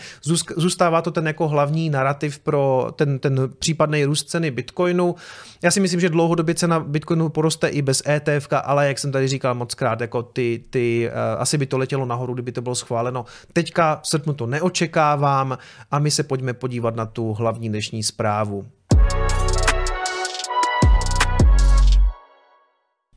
Zůstává 0.57 1.03
to 1.03 1.11
ten 1.11 1.27
jako 1.27 1.49
hlavní 1.49 1.91
narrativ 1.91 2.39
pro 2.39 2.93
ten, 2.97 3.19
ten 3.19 3.41
případný 3.59 4.05
růst 4.05 4.29
ceny 4.29 4.51
Bitcoinu. 4.51 5.15
Já 5.63 5.71
si 5.71 5.81
myslím, 5.81 6.01
že 6.01 6.09
dlouhodobě 6.09 6.55
cena 6.55 6.81
Bitcoinu 6.81 7.29
poroste 7.29 7.69
i 7.69 7.83
bez 7.83 8.03
ETF, 8.09 8.49
ale 8.65 8.89
jak 8.89 8.99
jsem 8.99 9.13
tady 9.13 9.29
říkal 9.29 9.55
moc 9.55 9.75
krát, 9.75 10.01
jako 10.01 10.23
ty, 10.23 10.65
ty, 10.71 11.11
uh, 11.11 11.43
asi 11.43 11.59
by 11.59 11.67
to 11.67 11.79
letělo 11.79 12.07
nahoru, 12.07 12.35
kdyby 12.35 12.53
to 12.53 12.63
bylo 12.63 12.75
schváleno. 12.75 13.25
Teďka 13.53 14.01
v 14.03 14.09
srpnu 14.09 14.35
to 14.35 14.47
neočekávám 14.47 15.59
a 15.91 15.99
my 15.99 16.11
se 16.11 16.23
pojďme 16.23 16.53
podívat 16.53 16.97
na 16.97 17.07
tu 17.07 17.33
hlavní 17.33 17.69
dnešní 17.69 18.03
zprávu. 18.03 18.67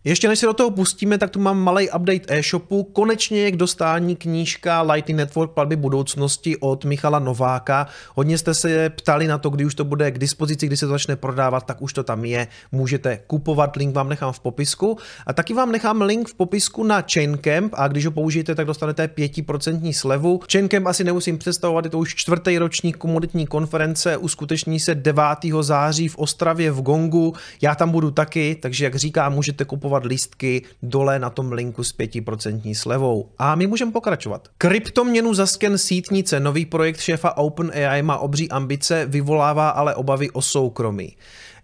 Ještě 0.03 0.27
než 0.27 0.39
se 0.39 0.45
do 0.45 0.53
toho 0.53 0.71
pustíme, 0.71 1.17
tak 1.17 1.29
tu 1.29 1.39
mám 1.39 1.59
malý 1.59 1.89
update 1.89 2.25
e-shopu. 2.27 2.83
Konečně 2.83 3.39
je 3.39 3.51
k 3.51 3.55
dostání 3.55 4.15
knížka 4.15 4.81
Lightning 4.81 5.17
Network 5.17 5.51
platby 5.51 5.75
budoucnosti 5.75 6.57
od 6.57 6.85
Michala 6.85 7.19
Nováka. 7.19 7.87
Hodně 8.15 8.37
jste 8.37 8.53
se 8.53 8.89
ptali 8.89 9.27
na 9.27 9.37
to, 9.37 9.49
kdy 9.49 9.65
už 9.65 9.75
to 9.75 9.83
bude 9.83 10.11
k 10.11 10.17
dispozici, 10.17 10.67
kdy 10.67 10.77
se 10.77 10.85
to 10.85 10.91
začne 10.91 11.15
prodávat, 11.15 11.65
tak 11.65 11.81
už 11.81 11.93
to 11.93 12.03
tam 12.03 12.25
je. 12.25 12.47
Můžete 12.71 13.19
kupovat, 13.27 13.75
link 13.75 13.95
vám 13.95 14.09
nechám 14.09 14.33
v 14.33 14.39
popisku. 14.39 14.97
A 15.27 15.33
taky 15.33 15.53
vám 15.53 15.71
nechám 15.71 16.01
link 16.01 16.29
v 16.29 16.35
popisku 16.35 16.83
na 16.83 17.03
Chaincamp 17.13 17.73
a 17.75 17.87
když 17.87 18.05
ho 18.05 18.11
použijete, 18.11 18.55
tak 18.55 18.67
dostanete 18.67 19.07
5% 19.07 19.93
slevu. 19.93 20.39
Chaincamp 20.51 20.87
asi 20.87 21.03
nemusím 21.03 21.37
představovat, 21.37 21.85
je 21.85 21.91
to 21.91 21.99
už 21.99 22.15
čtvrtý 22.15 22.57
ročník 22.57 22.97
komoditní 22.97 23.47
konference, 23.47 24.17
uskuteční 24.17 24.79
se 24.79 24.95
9. 24.95 25.23
září 25.61 26.07
v 26.07 26.17
Ostravě 26.17 26.71
v 26.71 26.81
Gongu. 26.81 27.33
Já 27.61 27.75
tam 27.75 27.91
budu 27.91 28.11
taky, 28.11 28.55
takže 28.61 28.83
jak 28.83 28.95
říkám, 28.95 29.33
můžete 29.33 29.65
kupovat 29.65 29.86
nakupovat 29.87 30.05
lístky 30.05 30.61
dole 30.83 31.19
na 31.19 31.29
tom 31.29 31.51
linku 31.51 31.83
s 31.83 31.95
5% 31.97 32.75
slevou. 32.75 33.29
A 33.39 33.55
my 33.55 33.67
můžeme 33.67 33.91
pokračovat. 33.91 34.47
Kryptoměnu 34.57 35.33
za 35.33 35.47
sken 35.47 35.77
sítnice, 35.77 36.39
nový 36.39 36.65
projekt 36.65 36.99
šéfa 36.99 37.37
OpenAI 37.37 38.01
má 38.01 38.17
obří 38.17 38.49
ambice, 38.49 39.05
vyvolává 39.05 39.69
ale 39.69 39.95
obavy 39.95 40.29
o 40.31 40.41
soukromí. 40.41 41.15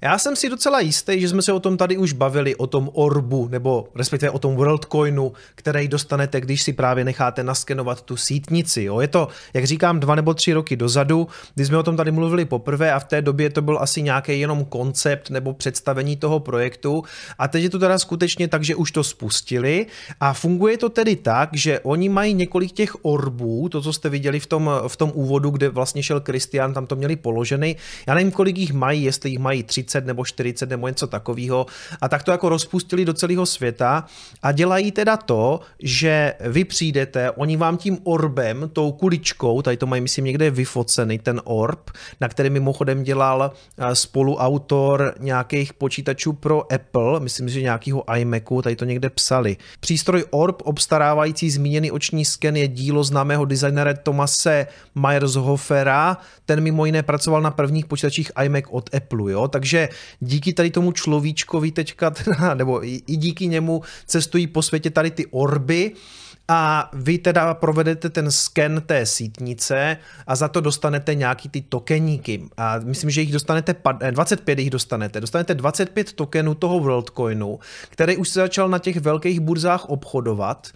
Já 0.04 0.18
jsem 0.18 0.36
si 0.36 0.50
docela 0.50 0.80
jistý, 0.80 1.22
že 1.22 1.30
jsme 1.30 1.42
se 1.42 1.54
o 1.54 1.60
tom 1.60 1.78
tady 1.78 1.98
už 1.98 2.14
bavili, 2.14 2.56
o 2.56 2.68
tom 2.68 2.90
orbu, 2.94 3.48
nebo 3.48 3.88
respektive 3.96 4.32
o 4.32 4.40
tom 4.40 4.56
WorldCoinu, 4.56 5.34
který 5.56 5.88
dostanete, 5.88 6.42
když 6.42 6.62
si 6.62 6.74
právě 6.74 7.04
necháte 7.04 7.44
naskenovat 7.44 8.02
tu 8.02 8.18
sítnici. 8.18 8.84
Jo? 8.84 9.00
Je 9.00 9.08
to, 9.08 9.28
jak 9.54 9.66
říkám, 9.66 10.00
dva 10.00 10.16
nebo 10.16 10.34
tři 10.34 10.54
roky 10.54 10.76
dozadu, 10.76 11.28
kdy 11.56 11.66
jsme 11.66 11.78
o 11.78 11.84
tom 11.84 11.98
tady 11.98 12.12
mluvili 12.12 12.46
poprvé 12.46 12.94
a 12.94 13.00
v 13.00 13.04
té 13.04 13.22
době 13.22 13.50
to 13.50 13.62
byl 13.62 13.78
asi 13.82 14.02
nějaký 14.02 14.40
jenom 14.40 14.66
koncept 14.66 15.30
nebo 15.30 15.54
představení 15.54 16.18
toho 16.18 16.40
projektu. 16.40 17.04
A 17.38 17.48
teď 17.48 17.64
je 17.64 17.70
to 17.70 17.80
teda 17.80 18.00
skutečně 18.00 18.48
tak, 18.48 18.64
že 18.64 18.76
už 18.76 18.92
to 18.92 19.04
spustili 19.04 19.86
a 20.20 20.34
funguje 20.34 20.78
to 20.78 20.90
tedy 20.90 21.16
tak, 21.16 21.50
že 21.54 21.80
oni 21.80 22.10
mají 22.10 22.34
několik 22.34 22.72
těch 22.72 23.06
orbů, 23.06 23.70
to, 23.70 23.82
co 23.82 23.94
jste 23.94 24.10
viděli 24.10 24.40
v 24.40 24.48
tom, 24.48 24.72
v 24.88 24.96
tom 24.96 25.12
úvodu, 25.14 25.50
kde 25.50 25.70
vlastně 25.70 26.04
šel 26.04 26.20
Kristian, 26.20 26.74
tam 26.74 26.86
to 26.86 26.96
měli 26.96 27.16
položený. 27.16 27.76
Já 28.08 28.14
nevím, 28.14 28.32
kolik 28.32 28.58
jich 28.58 28.74
mají, 28.74 29.04
jestli 29.04 29.30
jich 29.30 29.40
mají 29.40 29.64
30 29.64 29.93
30 29.94 30.06
nebo 30.06 30.26
40 30.26 30.70
nebo 30.70 30.88
něco 30.88 31.08
takového. 31.08 31.66
A 32.02 32.10
tak 32.10 32.24
to 32.24 32.32
jako 32.32 32.50
rozpustili 32.50 33.06
do 33.06 33.14
celého 33.14 33.46
světa 33.46 34.06
a 34.42 34.52
dělají 34.52 34.92
teda 34.92 35.18
to, 35.18 35.60
že 35.80 36.34
vy 36.40 36.64
přijdete, 36.64 37.32
oni 37.32 37.58
vám 37.58 37.78
tím 37.78 37.98
orbem, 38.04 38.70
tou 38.74 38.92
kuličkou, 38.92 39.62
tady 39.62 39.78
to 39.78 39.86
mají 39.86 40.02
myslím 40.02 40.26
někde 40.26 40.52
vyfocený, 40.52 41.20
ten 41.20 41.42
orb, 41.44 41.92
na 42.22 42.30
který 42.30 42.50
mimochodem 42.50 43.04
dělal 43.04 43.52
eh, 43.52 43.96
spoluautor 43.96 45.14
nějakých 45.20 45.74
počítačů 45.74 46.34
pro 46.34 46.74
Apple, 46.74 47.20
myslím, 47.20 47.50
že 47.50 47.62
nějakého 47.62 48.04
iMacu, 48.16 48.62
tady 48.62 48.76
to 48.76 48.86
někde 48.86 49.10
psali. 49.10 49.58
Přístroj 49.80 50.24
Orb 50.32 50.62
obstarávající 50.64 51.50
zmíněný 51.50 51.92
oční 51.92 52.26
sken 52.26 52.56
je 52.56 52.68
dílo 52.68 53.04
známého 53.04 53.46
designera 53.46 53.94
Tomase 53.94 54.68
Meyershofera, 54.96 56.18
ten 56.46 56.62
mimo 56.62 56.86
jiné 56.86 57.04
pracoval 57.04 57.42
na 57.42 57.52
prvních 57.52 57.86
počítačích 57.86 58.32
iMac 58.44 58.64
od 58.70 58.96
Apple, 58.96 59.32
jo? 59.32 59.48
takže 59.48 59.83
díky 60.20 60.54
tady 60.54 60.72
tomu 60.72 60.92
človíčkovi 60.92 61.72
teďka, 61.72 62.10
teda, 62.10 62.54
nebo 62.60 62.86
i, 62.86 63.02
i 63.08 63.16
díky 63.16 63.48
němu 63.48 63.82
cestují 64.06 64.48
po 64.48 64.62
světě 64.62 64.90
tady 64.90 65.12
ty 65.12 65.26
orby, 65.26 65.92
a 66.48 66.90
vy 66.94 67.18
teda 67.18 67.54
provedete 67.54 68.10
ten 68.10 68.32
sken 68.32 68.84
té 68.86 69.06
sítnice 69.06 69.98
a 70.28 70.36
za 70.36 70.48
to 70.48 70.62
dostanete 70.62 71.16
nějaký 71.16 71.50
ty 71.50 71.62
tokeníky. 71.62 72.44
A 72.58 72.80
myslím, 72.80 73.10
že 73.10 73.22
jich 73.22 73.32
dostanete, 73.32 73.76
25 74.12 74.60
jich 74.60 74.70
dostanete. 74.70 75.22
Dostanete 75.22 75.56
25 75.56 76.14
tokenů 76.14 76.56
toho 76.56 76.80
WorldCoinu, 76.80 77.60
který 77.90 78.18
už 78.18 78.30
se 78.30 78.40
začal 78.40 78.70
na 78.70 78.80
těch 78.80 78.98
velkých 78.98 79.40
burzách 79.40 79.86
obchodovat 79.86 80.68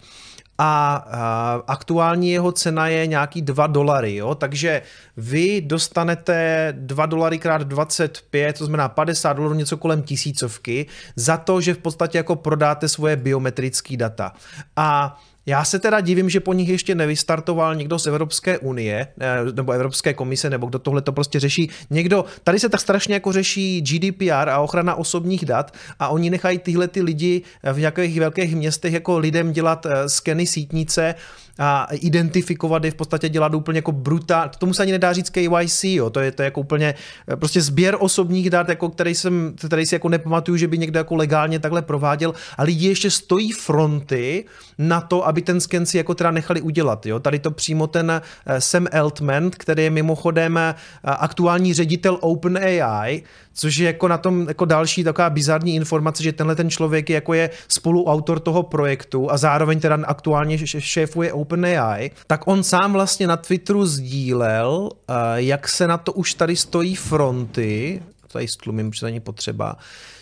a, 0.57 1.63
aktuální 1.67 2.31
jeho 2.31 2.51
cena 2.51 2.87
je 2.87 3.07
nějaký 3.07 3.41
2 3.41 3.67
dolary, 3.67 4.15
jo? 4.15 4.35
takže 4.35 4.81
vy 5.17 5.61
dostanete 5.61 6.67
2 6.77 7.05
dolary 7.05 7.39
krát 7.39 7.61
25, 7.61 8.57
to 8.57 8.65
znamená 8.65 8.89
50 8.89 9.33
dolarů, 9.33 9.53
něco 9.53 9.77
kolem 9.77 10.03
tisícovky, 10.03 10.85
za 11.15 11.37
to, 11.37 11.61
že 11.61 11.73
v 11.73 11.77
podstatě 11.77 12.17
jako 12.17 12.35
prodáte 12.35 12.87
svoje 12.87 13.15
biometrické 13.15 13.97
data. 13.97 14.33
A 14.75 15.19
já 15.47 15.63
se 15.63 15.79
teda 15.79 16.01
divím, 16.01 16.29
že 16.29 16.39
po 16.39 16.53
nich 16.53 16.69
ještě 16.69 16.95
nevystartoval 16.95 17.75
někdo 17.75 17.99
z 17.99 18.07
Evropské 18.07 18.57
unie, 18.57 19.07
eh, 19.19 19.37
nebo 19.55 19.71
Evropské 19.71 20.13
komise, 20.13 20.49
nebo 20.49 20.67
kdo 20.67 20.79
tohle 20.79 21.01
to 21.01 21.11
prostě 21.11 21.39
řeší. 21.39 21.69
Někdo, 21.89 22.25
tady 22.43 22.59
se 22.59 22.69
tak 22.69 22.81
strašně 22.81 23.13
jako 23.13 23.31
řeší 23.31 23.81
GDPR 23.81 24.49
a 24.49 24.59
ochrana 24.59 24.95
osobních 24.95 25.45
dat 25.45 25.73
a 25.99 26.07
oni 26.07 26.29
nechají 26.29 26.59
tyhle 26.59 26.87
ty 26.87 27.01
lidi 27.01 27.41
v 27.73 27.79
nějakých 27.79 28.19
velkých 28.19 28.55
městech 28.55 28.93
jako 28.93 29.17
lidem 29.17 29.51
dělat 29.51 29.85
eh, 29.85 30.09
skeny 30.09 30.45
sítnice, 30.45 31.15
a 31.59 31.87
identifikovat 31.91 32.83
je 32.83 32.91
v 32.91 32.95
podstatě 32.95 33.29
dělat 33.29 33.53
úplně 33.53 33.77
jako 33.77 33.91
brutál, 33.91 34.49
tomu 34.57 34.73
se 34.73 34.81
ani 34.81 34.91
nedá 34.91 35.13
říct 35.13 35.29
KYC, 35.29 35.83
jo, 35.83 36.09
to 36.09 36.19
je 36.19 36.31
to 36.31 36.41
je 36.41 36.45
jako 36.45 36.59
úplně 36.59 36.95
eh, 37.31 37.35
prostě 37.35 37.61
sběr 37.61 37.97
osobních 37.99 38.49
dat, 38.49 38.69
jako 38.69 38.89
který 38.89 39.15
jsem, 39.15 39.53
který 39.67 39.85
si 39.85 39.95
jako 39.95 40.09
nepamatuju, 40.09 40.57
že 40.57 40.67
by 40.67 40.77
někdo 40.77 40.99
jako 40.99 41.15
legálně 41.15 41.59
takhle 41.59 41.81
prováděl 41.81 42.33
a 42.57 42.63
lidi 42.63 42.87
ještě 42.87 43.11
stojí 43.11 43.51
fronty 43.51 44.45
na 44.77 45.01
to, 45.01 45.27
aby 45.27 45.36
ten 45.41 45.61
sken 45.61 45.85
si 45.85 45.97
jako 45.97 46.15
teda 46.15 46.31
nechali 46.31 46.61
udělat, 46.61 47.05
jo, 47.05 47.19
tady 47.19 47.39
to 47.39 47.51
přímo 47.51 47.87
ten 47.87 48.11
eh, 48.11 48.61
Sam 48.61 48.87
Altman, 48.91 49.49
který 49.49 49.83
je 49.83 49.89
mimochodem 49.89 50.57
eh, 50.57 50.75
aktuální 51.03 51.73
ředitel 51.73 52.17
OpenAI, 52.21 53.23
což 53.53 53.77
je 53.77 53.87
jako 53.87 54.07
na 54.07 54.17
tom 54.17 54.45
jako 54.47 54.65
další 54.65 55.03
taková 55.03 55.29
bizarní 55.29 55.75
informace, 55.75 56.23
že 56.23 56.33
tenhle 56.33 56.55
ten 56.55 56.69
člověk 56.69 57.09
je 57.09 57.13
jako 57.13 57.33
je 57.33 57.49
spoluautor 57.67 58.39
toho 58.39 58.63
projektu 58.63 59.31
a 59.31 59.37
zároveň 59.37 59.79
teda 59.79 59.97
aktuálně 60.03 60.57
šéfuje 60.65 61.33
OpenAI, 61.33 62.11
tak 62.27 62.47
on 62.47 62.63
sám 62.63 62.93
vlastně 62.93 63.27
na 63.27 63.37
Twitteru 63.37 63.85
sdílel, 63.85 64.89
eh, 65.07 65.13
jak 65.35 65.67
se 65.67 65.87
na 65.87 65.97
to 65.97 66.13
už 66.13 66.33
tady 66.33 66.55
stojí 66.55 66.95
fronty, 66.95 68.01
tady 68.31 68.47
stlumím, 68.47 68.89
protože 68.89 68.99
to 68.99 69.05
není 69.05 69.19
potřeba, 69.19 69.75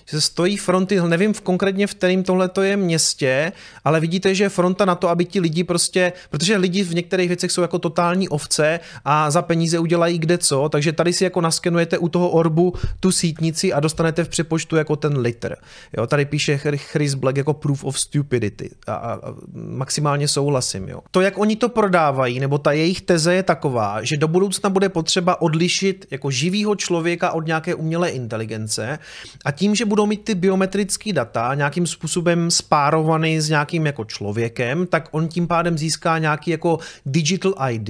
že 0.05 0.17
se 0.17 0.21
stojí 0.21 0.57
fronty, 0.57 1.01
nevím 1.01 1.33
v 1.33 1.41
konkrétně 1.41 1.87
v 1.87 1.95
kterým 1.95 2.23
tohle 2.23 2.49
to 2.49 2.61
je 2.61 2.77
městě, 2.77 3.51
ale 3.83 3.99
vidíte, 3.99 4.35
že 4.35 4.43
je 4.43 4.49
fronta 4.49 4.85
na 4.85 4.95
to, 4.95 5.09
aby 5.09 5.25
ti 5.25 5.39
lidi 5.39 5.63
prostě, 5.63 6.13
protože 6.29 6.57
lidi 6.57 6.83
v 6.83 6.93
některých 6.93 7.27
věcech 7.27 7.51
jsou 7.51 7.61
jako 7.61 7.79
totální 7.79 8.29
ovce 8.29 8.79
a 9.05 9.31
za 9.31 9.41
peníze 9.41 9.79
udělají 9.79 10.19
kde 10.19 10.37
co, 10.37 10.69
takže 10.69 10.91
tady 10.91 11.13
si 11.13 11.23
jako 11.23 11.41
naskenujete 11.41 11.97
u 11.97 12.09
toho 12.09 12.29
orbu 12.29 12.73
tu 12.99 13.11
sítnici 13.11 13.73
a 13.73 13.79
dostanete 13.79 14.23
v 14.23 14.29
přepočtu 14.29 14.75
jako 14.75 14.95
ten 14.95 15.17
liter. 15.17 15.57
Jo, 15.97 16.07
tady 16.07 16.25
píše 16.25 16.57
Chris 16.57 17.13
Black 17.13 17.37
jako 17.37 17.53
proof 17.53 17.83
of 17.83 17.99
stupidity 17.99 18.69
a, 18.87 18.93
a, 18.93 19.13
a 19.13 19.33
maximálně 19.53 20.27
souhlasím. 20.27 20.89
Jo. 20.89 20.99
To, 21.11 21.21
jak 21.21 21.37
oni 21.37 21.55
to 21.55 21.69
prodávají, 21.69 22.39
nebo 22.39 22.57
ta 22.57 22.71
jejich 22.71 23.01
teze 23.01 23.33
je 23.33 23.43
taková, 23.43 24.03
že 24.03 24.17
do 24.17 24.27
budoucna 24.27 24.69
bude 24.69 24.89
potřeba 24.89 25.41
odlišit 25.41 26.05
jako 26.11 26.31
živýho 26.31 26.75
člověka 26.75 27.31
od 27.31 27.45
nějaké 27.47 27.75
umělé 27.75 28.09
inteligence 28.09 28.99
a 29.45 29.51
tím, 29.51 29.75
že 29.75 29.85
budou 29.95 30.05
mít 30.05 30.23
ty 30.23 30.35
biometrické 30.35 31.13
data 31.13 31.55
nějakým 31.55 31.87
způsobem 31.87 32.51
spárovaný 32.51 33.39
s 33.39 33.49
nějakým 33.49 33.85
jako 33.85 34.05
člověkem, 34.05 34.87
tak 34.87 35.07
on 35.11 35.27
tím 35.27 35.47
pádem 35.47 35.77
získá 35.77 36.17
nějaký 36.17 36.51
jako 36.51 36.79
digital 37.05 37.53
ID 37.69 37.89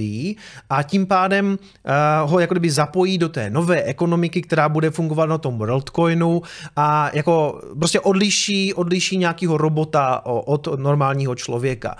a 0.70 0.82
tím 0.82 1.06
pádem 1.06 1.58
uh, 1.58 2.30
ho 2.30 2.38
jako 2.40 2.54
kdyby 2.54 2.70
zapojí 2.70 3.18
do 3.18 3.28
té 3.28 3.50
nové 3.50 3.82
ekonomiky, 3.82 4.42
která 4.42 4.68
bude 4.68 4.90
fungovat 4.90 5.26
na 5.26 5.38
tom 5.38 5.58
WorldCoinu 5.58 6.42
a 6.76 7.10
jako 7.12 7.60
prostě 7.78 8.00
odliší, 8.00 8.74
odliší 8.74 9.16
nějakého 9.16 9.56
robota 9.56 10.22
od 10.26 10.68
normálního 10.76 11.34
člověka 11.34 11.96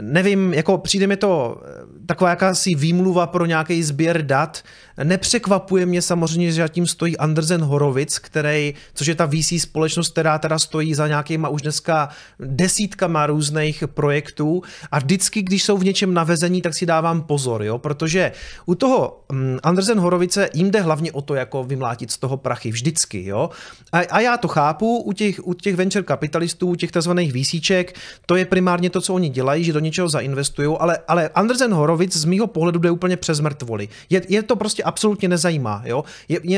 nevím, 0.00 0.54
jako 0.54 0.78
přijde 0.78 1.06
mi 1.06 1.16
to 1.16 1.62
taková 2.06 2.30
jakási 2.30 2.74
výmluva 2.74 3.26
pro 3.26 3.46
nějaký 3.46 3.82
sběr 3.82 4.26
dat, 4.26 4.62
Nepřekvapuje 5.04 5.86
mě 5.86 6.02
samozřejmě, 6.02 6.52
že 6.52 6.68
tím 6.68 6.86
stojí 6.86 7.16
Andersen 7.16 7.60
Horovic, 7.60 8.18
který, 8.18 8.74
což 8.94 9.06
je 9.06 9.14
ta 9.14 9.26
VC 9.26 9.52
společnost, 9.58 10.12
která 10.12 10.38
teda 10.38 10.58
stojí 10.58 10.94
za 10.94 11.08
nějakýma 11.08 11.48
už 11.48 11.62
dneska 11.62 12.08
desítkama 12.38 13.26
různých 13.26 13.84
projektů. 13.86 14.62
A 14.92 14.98
vždycky, 14.98 15.42
když 15.42 15.64
jsou 15.64 15.78
v 15.78 15.84
něčem 15.84 16.14
navezení, 16.14 16.62
tak 16.62 16.74
si 16.74 16.86
dávám 16.86 17.22
pozor, 17.22 17.62
jo, 17.62 17.78
protože 17.78 18.32
u 18.66 18.74
toho 18.74 19.24
um, 19.30 19.58
Andersen 19.62 19.98
Horovice 20.00 20.50
jim 20.54 20.70
jde 20.70 20.80
hlavně 20.80 21.12
o 21.12 21.22
to, 21.22 21.34
jako 21.34 21.64
vymlátit 21.64 22.10
z 22.10 22.18
toho 22.18 22.36
prachy 22.36 22.70
vždycky, 22.70 23.24
jo. 23.24 23.50
A, 23.92 23.98
a 23.98 24.20
já 24.20 24.36
to 24.36 24.48
chápu, 24.48 24.98
u 24.98 25.12
těch, 25.12 25.46
u 25.46 25.54
těch 25.54 25.76
venture 25.76 26.02
kapitalistů, 26.02 26.68
u 26.68 26.74
těch 26.74 26.90
tzv. 26.90 27.10
VCček, 27.10 27.94
to 28.26 28.36
je 28.36 28.44
primárně 28.44 28.90
to, 28.90 29.00
co 29.00 29.14
oni 29.14 29.28
dělají, 29.28 29.64
že 29.64 29.72
něčeho 29.80 30.08
zainvestují, 30.08 30.76
ale, 30.80 30.98
ale 31.08 31.28
Andersen 31.28 31.74
Horovic 31.74 32.16
z 32.16 32.24
mýho 32.24 32.46
pohledu 32.46 32.78
jde 32.78 32.90
úplně 32.90 33.16
přes 33.16 33.40
mrtvoli. 33.40 33.88
Je, 34.10 34.22
je 34.28 34.42
to 34.42 34.56
prostě 34.56 34.82
absolutně 34.82 35.28
nezajímá. 35.28 35.82
Jo? 35.84 36.04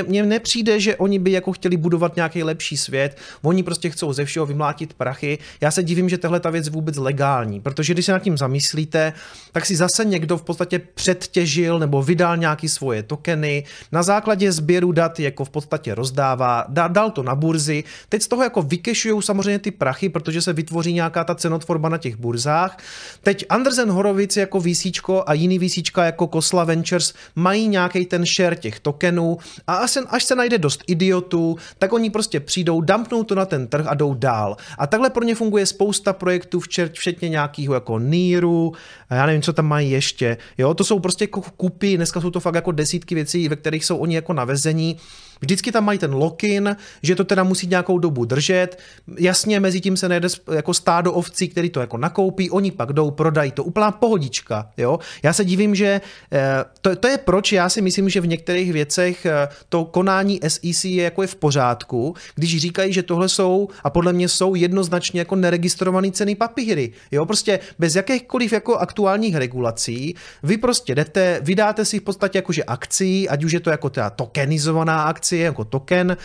Mně 0.06 0.22
nepřijde, 0.22 0.80
že 0.80 0.96
oni 0.96 1.18
by 1.18 1.32
jako 1.32 1.52
chtěli 1.52 1.76
budovat 1.76 2.16
nějaký 2.16 2.42
lepší 2.42 2.76
svět, 2.76 3.16
oni 3.42 3.62
prostě 3.62 3.90
chcou 3.90 4.12
ze 4.12 4.24
všeho 4.24 4.46
vymlátit 4.46 4.94
prachy. 4.94 5.38
Já 5.60 5.70
se 5.70 5.82
divím, 5.82 6.08
že 6.08 6.18
tahle 6.18 6.40
ta 6.40 6.50
věc 6.50 6.66
je 6.66 6.72
vůbec 6.72 6.96
legální, 6.96 7.60
protože 7.60 7.94
když 7.94 8.06
se 8.06 8.12
nad 8.12 8.22
tím 8.22 8.38
zamyslíte, 8.38 9.12
tak 9.52 9.66
si 9.66 9.76
zase 9.76 10.04
někdo 10.04 10.38
v 10.38 10.42
podstatě 10.42 10.78
předtěžil 10.78 11.78
nebo 11.78 12.02
vydal 12.02 12.36
nějaký 12.36 12.68
svoje 12.68 13.02
tokeny, 13.02 13.64
na 13.92 14.02
základě 14.02 14.52
sběru 14.52 14.92
dat 14.92 15.20
jako 15.20 15.44
v 15.44 15.50
podstatě 15.50 15.94
rozdává, 15.94 16.64
dal 16.68 17.10
to 17.10 17.22
na 17.22 17.34
burzy, 17.34 17.84
teď 18.08 18.22
z 18.22 18.28
toho 18.28 18.42
jako 18.42 18.62
vykešují 18.62 19.22
samozřejmě 19.22 19.58
ty 19.58 19.70
prachy, 19.70 20.08
protože 20.08 20.42
se 20.42 20.52
vytvoří 20.52 20.92
nějaká 20.92 21.24
ta 21.24 21.34
cenotvorba 21.34 21.88
na 21.88 21.98
těch 21.98 22.16
burzách. 22.16 22.78
Teď 23.22 23.44
Andersen 23.48 23.90
Horovic 23.90 24.36
jako 24.36 24.60
VCčko 24.60 25.24
a 25.26 25.32
jiný 25.32 25.58
VCčka 25.58 26.04
jako 26.04 26.26
Kosla 26.26 26.64
Ventures 26.64 27.14
mají 27.34 27.68
nějaký 27.68 28.06
ten 28.06 28.26
share 28.26 28.56
těch 28.56 28.80
tokenů 28.80 29.38
a 29.66 29.74
až 29.74 29.90
se, 29.90 30.00
až 30.00 30.24
se 30.24 30.34
najde 30.34 30.58
dost 30.58 30.82
idiotů, 30.86 31.56
tak 31.78 31.92
oni 31.92 32.10
prostě 32.10 32.40
přijdou, 32.40 32.80
dumpnou 32.80 33.24
to 33.24 33.34
na 33.34 33.46
ten 33.46 33.66
trh 33.66 33.86
a 33.86 33.94
jdou 33.94 34.14
dál. 34.14 34.56
A 34.78 34.86
takhle 34.86 35.10
pro 35.10 35.24
ně 35.24 35.34
funguje 35.34 35.66
spousta 35.66 36.12
projektů, 36.12 36.60
včetně 36.60 37.28
nějakého 37.28 37.74
jako 37.74 37.98
Niru, 37.98 38.72
a 39.08 39.14
já 39.14 39.26
nevím, 39.26 39.42
co 39.42 39.52
tam 39.52 39.66
mají 39.66 39.90
ještě. 39.90 40.36
Jo, 40.58 40.74
to 40.74 40.84
jsou 40.84 40.98
prostě 40.98 41.24
jako 41.24 41.42
kupy, 41.56 41.96
dneska 41.96 42.20
jsou 42.20 42.30
to 42.30 42.40
fakt 42.40 42.54
jako 42.54 42.72
desítky 42.72 43.14
věcí, 43.14 43.48
ve 43.48 43.56
kterých 43.56 43.84
jsou 43.84 43.96
oni 43.96 44.14
jako 44.14 44.32
navezení. 44.32 44.96
Vždycky 45.42 45.72
tam 45.72 45.84
mají 45.84 45.98
ten 45.98 46.14
lock-in, 46.14 46.76
že 47.02 47.14
to 47.14 47.24
teda 47.24 47.42
musí 47.42 47.66
nějakou 47.66 47.98
dobu 47.98 48.24
držet. 48.24 48.78
Jasně, 49.18 49.60
mezi 49.60 49.80
tím 49.80 49.96
se 49.96 50.08
najde 50.08 50.28
jako 50.54 50.74
stádo 50.74 51.12
ovcí, 51.12 51.48
který 51.48 51.70
to 51.70 51.80
jako 51.80 51.96
nakoupí, 51.96 52.50
oni 52.50 52.70
pak 52.70 52.92
jdou, 52.92 53.10
prodají 53.10 53.52
to. 53.52 53.64
Úplná 53.64 53.90
pohodička, 53.90 54.70
jo. 54.76 54.98
Já 55.22 55.32
se 55.32 55.44
divím, 55.44 55.74
že 55.74 56.00
eh, 56.32 56.64
to, 56.80 56.96
to 56.96 57.08
je 57.08 57.18
proč 57.18 57.52
já 57.52 57.68
si 57.68 57.82
myslím, 57.82 58.08
že 58.08 58.20
v 58.20 58.26
některých 58.26 58.72
věcech 58.72 59.26
eh, 59.26 59.48
to 59.68 59.84
konání 59.84 60.40
SEC 60.48 60.84
je 60.84 61.02
jako 61.02 61.22
je 61.22 61.28
v 61.28 61.34
pořádku, 61.34 62.14
když 62.34 62.60
říkají, 62.60 62.92
že 62.92 63.02
tohle 63.02 63.28
jsou 63.28 63.68
a 63.84 63.90
podle 63.90 64.12
mě 64.12 64.28
jsou 64.28 64.54
jednoznačně 64.54 65.20
jako 65.20 65.36
neregistrované 65.36 66.10
ceny 66.10 66.34
papíry. 66.34 66.92
Jo, 67.10 67.26
prostě 67.26 67.58
bez 67.78 67.94
jakýchkoliv 67.94 68.52
jako 68.52 68.76
aktuálních 68.76 69.36
regulací, 69.36 70.14
vy 70.42 70.56
prostě 70.56 70.94
jdete, 70.94 71.40
vydáte 71.42 71.84
si 71.84 71.98
v 71.98 72.02
podstatě 72.02 72.38
jakože 72.38 72.64
akcí, 72.64 73.28
ať 73.28 73.44
už 73.44 73.52
je 73.52 73.60
to 73.60 73.70
jako 73.70 73.90
teda 73.90 74.10
tokenizovaná 74.10 75.02
akcie, 75.32 75.44
jako 75.44 75.64
token, 75.64 76.16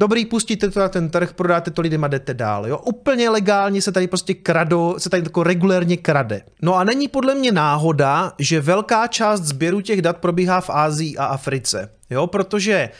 Dobrý, 0.00 0.24
pustíte 0.24 0.70
to 0.70 0.80
na 0.80 0.88
ten 0.88 1.10
trh, 1.10 1.32
prodáte 1.32 1.70
to 1.70 1.82
lidem 1.82 2.04
a 2.04 2.08
jdete 2.08 2.34
dál. 2.34 2.66
Jo? 2.66 2.78
Úplně 2.78 3.30
legálně 3.30 3.82
se 3.82 3.92
tady 3.92 4.08
prostě 4.08 4.34
krado, 4.34 4.94
se 4.98 5.10
tady 5.10 5.22
jako 5.22 5.42
regulérně 5.42 5.96
krade. 5.96 6.42
No 6.62 6.74
a 6.74 6.84
není 6.84 7.08
podle 7.08 7.34
mě 7.34 7.52
náhoda, 7.52 8.32
že 8.38 8.60
velká 8.60 9.06
část 9.06 9.40
sběru 9.40 9.80
těch 9.80 10.02
dat 10.02 10.16
probíhá 10.16 10.60
v 10.60 10.70
Ázii 10.70 11.16
a 11.16 11.24
Africe. 11.24 11.90
Jo, 12.10 12.26
protože 12.26 12.90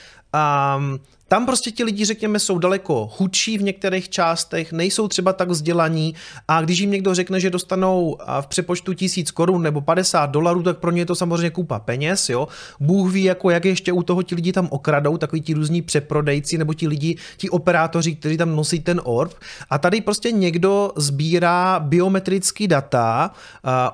um, 0.77 1.01
tam 1.31 1.47
prostě 1.47 1.71
ti 1.71 1.85
lidi, 1.85 2.05
řekněme, 2.05 2.39
jsou 2.39 2.59
daleko 2.59 3.09
chudší 3.09 3.59
v 3.59 3.63
některých 3.63 4.09
částech, 4.09 4.73
nejsou 4.73 5.09
třeba 5.09 5.33
tak 5.33 5.49
vzdělaní 5.49 6.15
a 6.49 6.63
když 6.63 6.79
jim 6.79 6.91
někdo 6.91 7.15
řekne, 7.15 7.41
že 7.41 7.51
dostanou 7.51 8.17
v 8.41 8.47
přepočtu 8.47 8.95
tisíc 8.95 9.31
korun 9.31 9.63
nebo 9.63 9.81
50 9.81 10.27
dolarů, 10.27 10.63
tak 10.63 10.79
pro 10.79 10.91
ně 10.91 11.01
je 11.01 11.07
to 11.07 11.15
samozřejmě 11.15 11.51
koupa 11.51 11.79
peněz, 11.79 12.29
jo. 12.29 12.49
Bůh 12.81 13.13
ví, 13.13 13.23
jako 13.23 13.51
jak 13.51 13.65
ještě 13.65 13.93
u 13.93 14.03
toho 14.03 14.23
ti 14.23 14.35
lidi 14.35 14.53
tam 14.53 14.69
okradou, 14.71 15.17
takový 15.17 15.43
ti 15.43 15.55
různí 15.55 15.83
přeprodejci 15.83 16.59
nebo 16.59 16.75
ti 16.75 16.89
lidi, 16.89 17.17
ti 17.37 17.51
operátoři, 17.51 18.15
kteří 18.15 18.37
tam 18.37 18.57
nosí 18.57 18.81
ten 18.81 19.01
orb. 19.05 19.35
A 19.71 19.79
tady 19.79 20.01
prostě 20.01 20.33
někdo 20.33 20.93
sbírá 20.97 21.81
biometrický 21.81 22.69
data 22.69 23.31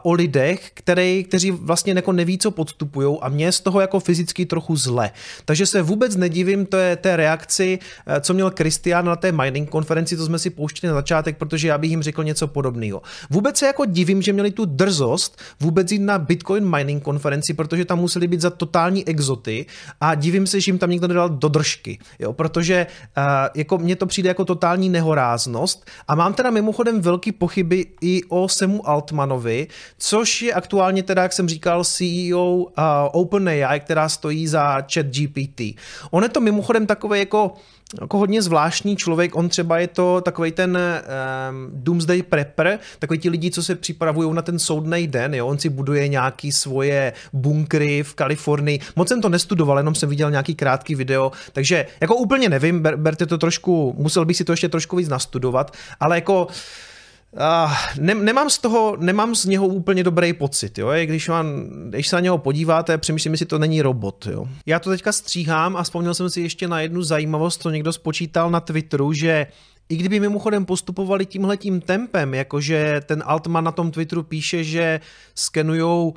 o 0.02 0.12
lidech, 0.12 0.70
který, 0.74 1.24
kteří 1.24 1.50
vlastně 1.50 1.92
jako 1.92 2.12
neví, 2.12 2.38
co 2.38 2.50
podstupují 2.50 3.18
a 3.20 3.28
mě 3.28 3.52
z 3.52 3.60
toho 3.60 3.80
jako 3.80 4.00
fyzicky 4.00 4.46
trochu 4.46 4.76
zle. 4.76 5.10
Takže 5.44 5.66
se 5.66 5.82
vůbec 5.82 6.16
nedivím, 6.16 6.66
to 6.66 6.76
je 6.76 6.96
té 6.96 7.25
reakci, 7.26 7.78
eh, 8.06 8.20
co 8.20 8.34
měl 8.34 8.50
Kristián 8.50 9.04
na 9.04 9.16
té 9.16 9.32
mining 9.32 9.70
konferenci, 9.70 10.16
to 10.16 10.26
jsme 10.26 10.38
si 10.38 10.50
pouštili 10.50 10.88
na 10.88 10.94
začátek, 10.94 11.36
protože 11.36 11.68
já 11.68 11.78
bych 11.78 11.90
jim 11.90 12.02
řekl 12.02 12.24
něco 12.24 12.46
podobného. 12.46 13.02
Vůbec 13.30 13.58
se 13.58 13.66
jako 13.66 13.84
divím, 13.84 14.22
že 14.22 14.32
měli 14.32 14.50
tu 14.50 14.64
drzost 14.64 15.40
vůbec 15.60 15.92
jít 15.92 15.98
na 15.98 16.18
Bitcoin 16.18 16.64
mining 16.76 17.02
konferenci, 17.02 17.54
protože 17.54 17.84
tam 17.84 17.98
museli 17.98 18.26
být 18.26 18.40
za 18.40 18.50
totální 18.50 19.08
exoty 19.08 19.66
a 20.00 20.14
divím 20.14 20.46
se, 20.46 20.60
že 20.60 20.70
jim 20.70 20.78
tam 20.78 20.90
někdo 20.90 21.08
nedal 21.08 21.28
do 21.28 21.48
držky, 21.48 21.98
jo, 22.18 22.32
protože 22.32 22.86
uh, 22.86 23.24
jako 23.54 23.78
mně 23.78 23.96
to 23.96 24.06
přijde 24.06 24.28
jako 24.28 24.44
totální 24.44 24.88
nehoráznost 24.88 25.86
a 26.08 26.14
mám 26.14 26.34
teda 26.34 26.50
mimochodem 26.50 27.00
velký 27.00 27.32
pochyby 27.32 27.86
i 28.00 28.22
o 28.28 28.48
Semu 28.48 28.88
Altmanovi, 28.88 29.66
což 29.98 30.42
je 30.42 30.54
aktuálně 30.54 31.02
teda, 31.02 31.22
jak 31.22 31.32
jsem 31.32 31.48
říkal, 31.48 31.84
CEO 31.84 32.54
uh, 32.54 32.64
OpenAI, 33.12 33.80
která 33.80 34.08
stojí 34.08 34.46
za 34.46 34.82
chat 34.92 35.06
GPT. 35.06 35.60
On 36.10 36.22
je 36.22 36.28
to 36.28 36.40
mimochodem 36.40 36.86
takový 37.16 37.20
jako 37.20 37.54
jako 38.00 38.18
hodně 38.18 38.42
zvláštní 38.42 38.96
člověk, 38.96 39.36
on 39.36 39.48
třeba 39.48 39.78
je 39.78 39.86
to 39.86 40.20
takový 40.20 40.52
ten 40.52 40.78
um, 40.78 41.68
doomsday 41.72 42.22
prepper, 42.22 42.78
takový 42.98 43.18
ti 43.18 43.30
lidi, 43.30 43.50
co 43.50 43.62
se 43.62 43.74
připravují 43.74 44.34
na 44.34 44.42
ten 44.42 44.58
soudný 44.58 45.06
den, 45.06 45.34
jo? 45.34 45.46
on 45.46 45.58
si 45.58 45.68
buduje 45.68 46.08
nějaký 46.08 46.52
svoje 46.52 47.12
bunkry 47.32 48.02
v 48.02 48.14
Kalifornii. 48.14 48.80
Moc 48.96 49.08
jsem 49.08 49.20
to 49.20 49.28
nestudoval, 49.28 49.78
jenom 49.78 49.94
jsem 49.94 50.08
viděl 50.08 50.30
nějaký 50.30 50.54
krátký 50.54 50.94
video, 50.94 51.32
takže 51.52 51.86
jako 52.00 52.16
úplně 52.16 52.48
nevím, 52.48 52.82
ber, 52.82 52.96
berte 52.96 53.26
to 53.26 53.38
trošku, 53.38 53.94
musel 53.98 54.24
bych 54.24 54.36
si 54.36 54.44
to 54.44 54.52
ještě 54.52 54.68
trošku 54.68 54.96
víc 54.96 55.08
nastudovat, 55.08 55.70
ale 56.00 56.16
jako 56.16 56.46
Uh, 56.46 56.52
ne, 57.98 58.14
nemám 58.14 58.50
z 58.50 58.58
toho, 58.58 58.96
nemám 59.00 59.34
z 59.34 59.44
něho 59.44 59.66
úplně 59.66 60.04
dobrý 60.04 60.32
pocit, 60.32 60.78
jo, 60.78 60.88
když, 61.04 61.28
vám, 61.28 61.46
když 61.88 62.08
se 62.08 62.16
na 62.16 62.20
něho 62.20 62.38
podíváte, 62.38 62.98
přemýšlím, 62.98 63.32
jestli 63.32 63.46
to 63.46 63.58
není 63.58 63.82
robot, 63.82 64.26
jo. 64.30 64.48
Já 64.66 64.78
to 64.78 64.90
teďka 64.90 65.12
stříhám 65.12 65.76
a 65.76 65.82
vzpomněl 65.82 66.14
jsem 66.14 66.30
si 66.30 66.40
ještě 66.40 66.68
na 66.68 66.80
jednu 66.80 67.02
zajímavost, 67.02 67.62
co 67.62 67.70
někdo 67.70 67.92
spočítal 67.92 68.50
na 68.50 68.60
Twitteru, 68.60 69.12
že 69.12 69.46
i 69.88 69.96
kdyby 69.96 70.20
mimochodem 70.20 70.64
postupovali 70.64 71.26
tímhletím 71.26 71.80
tempem, 71.80 72.34
jakože 72.34 73.00
ten 73.06 73.22
Altman 73.26 73.64
na 73.64 73.72
tom 73.72 73.90
Twitteru 73.90 74.22
píše, 74.22 74.64
že 74.64 75.00
skenujou 75.34 76.08
uh, 76.08 76.16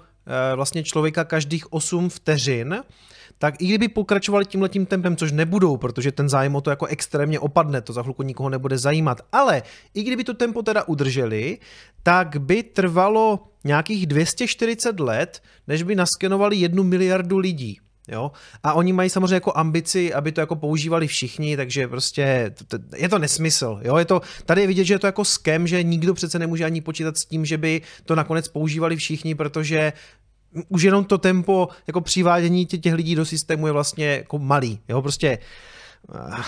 vlastně 0.55 0.83
člověka 0.83 1.23
každých 1.23 1.73
8 1.73 2.09
vteřin, 2.09 2.83
tak 3.39 3.61
i 3.61 3.67
kdyby 3.67 3.87
pokračovali 3.87 4.45
tímhletím 4.45 4.85
tempem, 4.85 5.15
což 5.15 5.31
nebudou, 5.31 5.77
protože 5.77 6.11
ten 6.11 6.29
zájem 6.29 6.55
o 6.55 6.61
to 6.61 6.69
jako 6.69 6.85
extrémně 6.85 7.39
opadne, 7.39 7.81
to 7.81 7.93
za 7.93 8.01
chvilku 8.01 8.23
nikoho 8.23 8.49
nebude 8.49 8.77
zajímat, 8.77 9.21
ale 9.31 9.63
i 9.93 10.03
kdyby 10.03 10.23
to 10.23 10.33
tempo 10.33 10.61
teda 10.61 10.83
udrželi, 10.83 11.57
tak 12.03 12.37
by 12.37 12.63
trvalo 12.63 13.39
nějakých 13.63 14.07
240 14.07 14.99
let, 14.99 15.43
než 15.67 15.83
by 15.83 15.95
naskenovali 15.95 16.55
jednu 16.55 16.83
miliardu 16.83 17.37
lidí. 17.37 17.79
Jo? 18.11 18.31
A 18.63 18.73
oni 18.73 18.93
mají 18.93 19.09
samozřejmě 19.09 19.33
jako 19.33 19.53
ambici, 19.55 20.13
aby 20.13 20.31
to 20.31 20.41
jako 20.41 20.55
používali 20.55 21.07
všichni, 21.07 21.57
takže 21.57 21.87
prostě 21.87 22.53
je 22.95 23.09
to 23.09 23.19
nesmysl. 23.19 23.79
Jo? 23.81 23.97
Je 23.97 24.05
to, 24.05 24.21
tady 24.45 24.61
je 24.61 24.67
vidět, 24.67 24.83
že 24.83 24.93
je 24.93 24.99
to 24.99 25.07
jako 25.07 25.25
skem, 25.25 25.67
že 25.67 25.83
nikdo 25.83 26.13
přece 26.13 26.39
nemůže 26.39 26.65
ani 26.65 26.81
počítat 26.81 27.17
s 27.17 27.25
tím, 27.25 27.45
že 27.45 27.57
by 27.57 27.81
to 28.05 28.15
nakonec 28.15 28.47
používali 28.47 28.95
všichni, 28.95 29.35
protože 29.35 29.93
už 30.69 30.83
jenom 30.83 31.05
to 31.05 31.17
tempo 31.17 31.69
jako 31.87 32.01
přivádění 32.01 32.65
těch 32.65 32.93
lidí 32.93 33.15
do 33.15 33.25
systému 33.25 33.67
je 33.67 33.73
vlastně 33.73 34.07
jako 34.07 34.39
malý. 34.39 34.79
Jo? 34.89 35.01
Prostě 35.01 35.37
uh, 36.15 36.39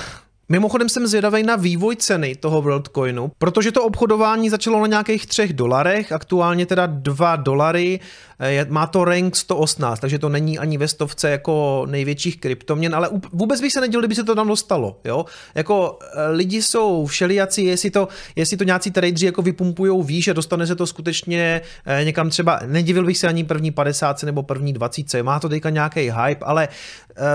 Mimochodem 0.51 0.89
jsem 0.89 1.07
zvědavý 1.07 1.43
na 1.43 1.55
vývoj 1.55 1.95
ceny 1.95 2.35
toho 2.35 2.61
WorldCoinu, 2.61 3.31
protože 3.37 3.71
to 3.71 3.83
obchodování 3.83 4.49
začalo 4.49 4.81
na 4.81 4.87
nějakých 4.87 5.25
třech 5.25 5.53
dolarech, 5.53 6.11
aktuálně 6.11 6.65
teda 6.65 6.85
dva 6.85 7.35
dolary, 7.35 7.99
eh, 7.99 8.30
má 8.69 8.87
to 8.87 9.05
rank 9.05 9.35
118, 9.35 9.99
takže 9.99 10.19
to 10.19 10.29
není 10.29 10.59
ani 10.59 10.77
ve 10.77 10.87
stovce 10.87 11.29
jako 11.29 11.85
největších 11.89 12.39
kryptoměn, 12.39 12.95
ale 12.95 13.09
vůbec 13.33 13.61
bych 13.61 13.73
se 13.73 13.81
nedělal, 13.81 14.01
kdyby 14.01 14.15
se 14.15 14.23
to 14.23 14.35
tam 14.35 14.47
dostalo, 14.47 14.99
jo. 15.05 15.25
Jako 15.55 15.99
eh, 16.01 16.27
lidi 16.27 16.61
jsou 16.61 17.05
všelijací, 17.05 17.65
jestli 17.65 17.91
to, 17.91 18.07
jestli 18.35 18.57
to 18.57 18.63
nějací 18.63 18.91
tradeři 18.91 19.25
jako 19.25 19.41
vypumpujou 19.41 20.03
výš 20.03 20.27
a 20.27 20.33
dostane 20.33 20.67
se 20.67 20.75
to 20.75 20.87
skutečně 20.87 21.61
eh, 21.85 22.05
někam 22.05 22.29
třeba, 22.29 22.59
nedivil 22.65 23.05
bych 23.05 23.17
se 23.17 23.27
ani 23.27 23.43
první 23.43 23.71
50 23.71 24.23
nebo 24.23 24.43
první 24.43 24.73
20, 24.73 25.23
má 25.23 25.39
to 25.39 25.49
teďka 25.49 25.69
nějaký 25.69 25.99
hype, 25.99 26.45
ale 26.45 26.67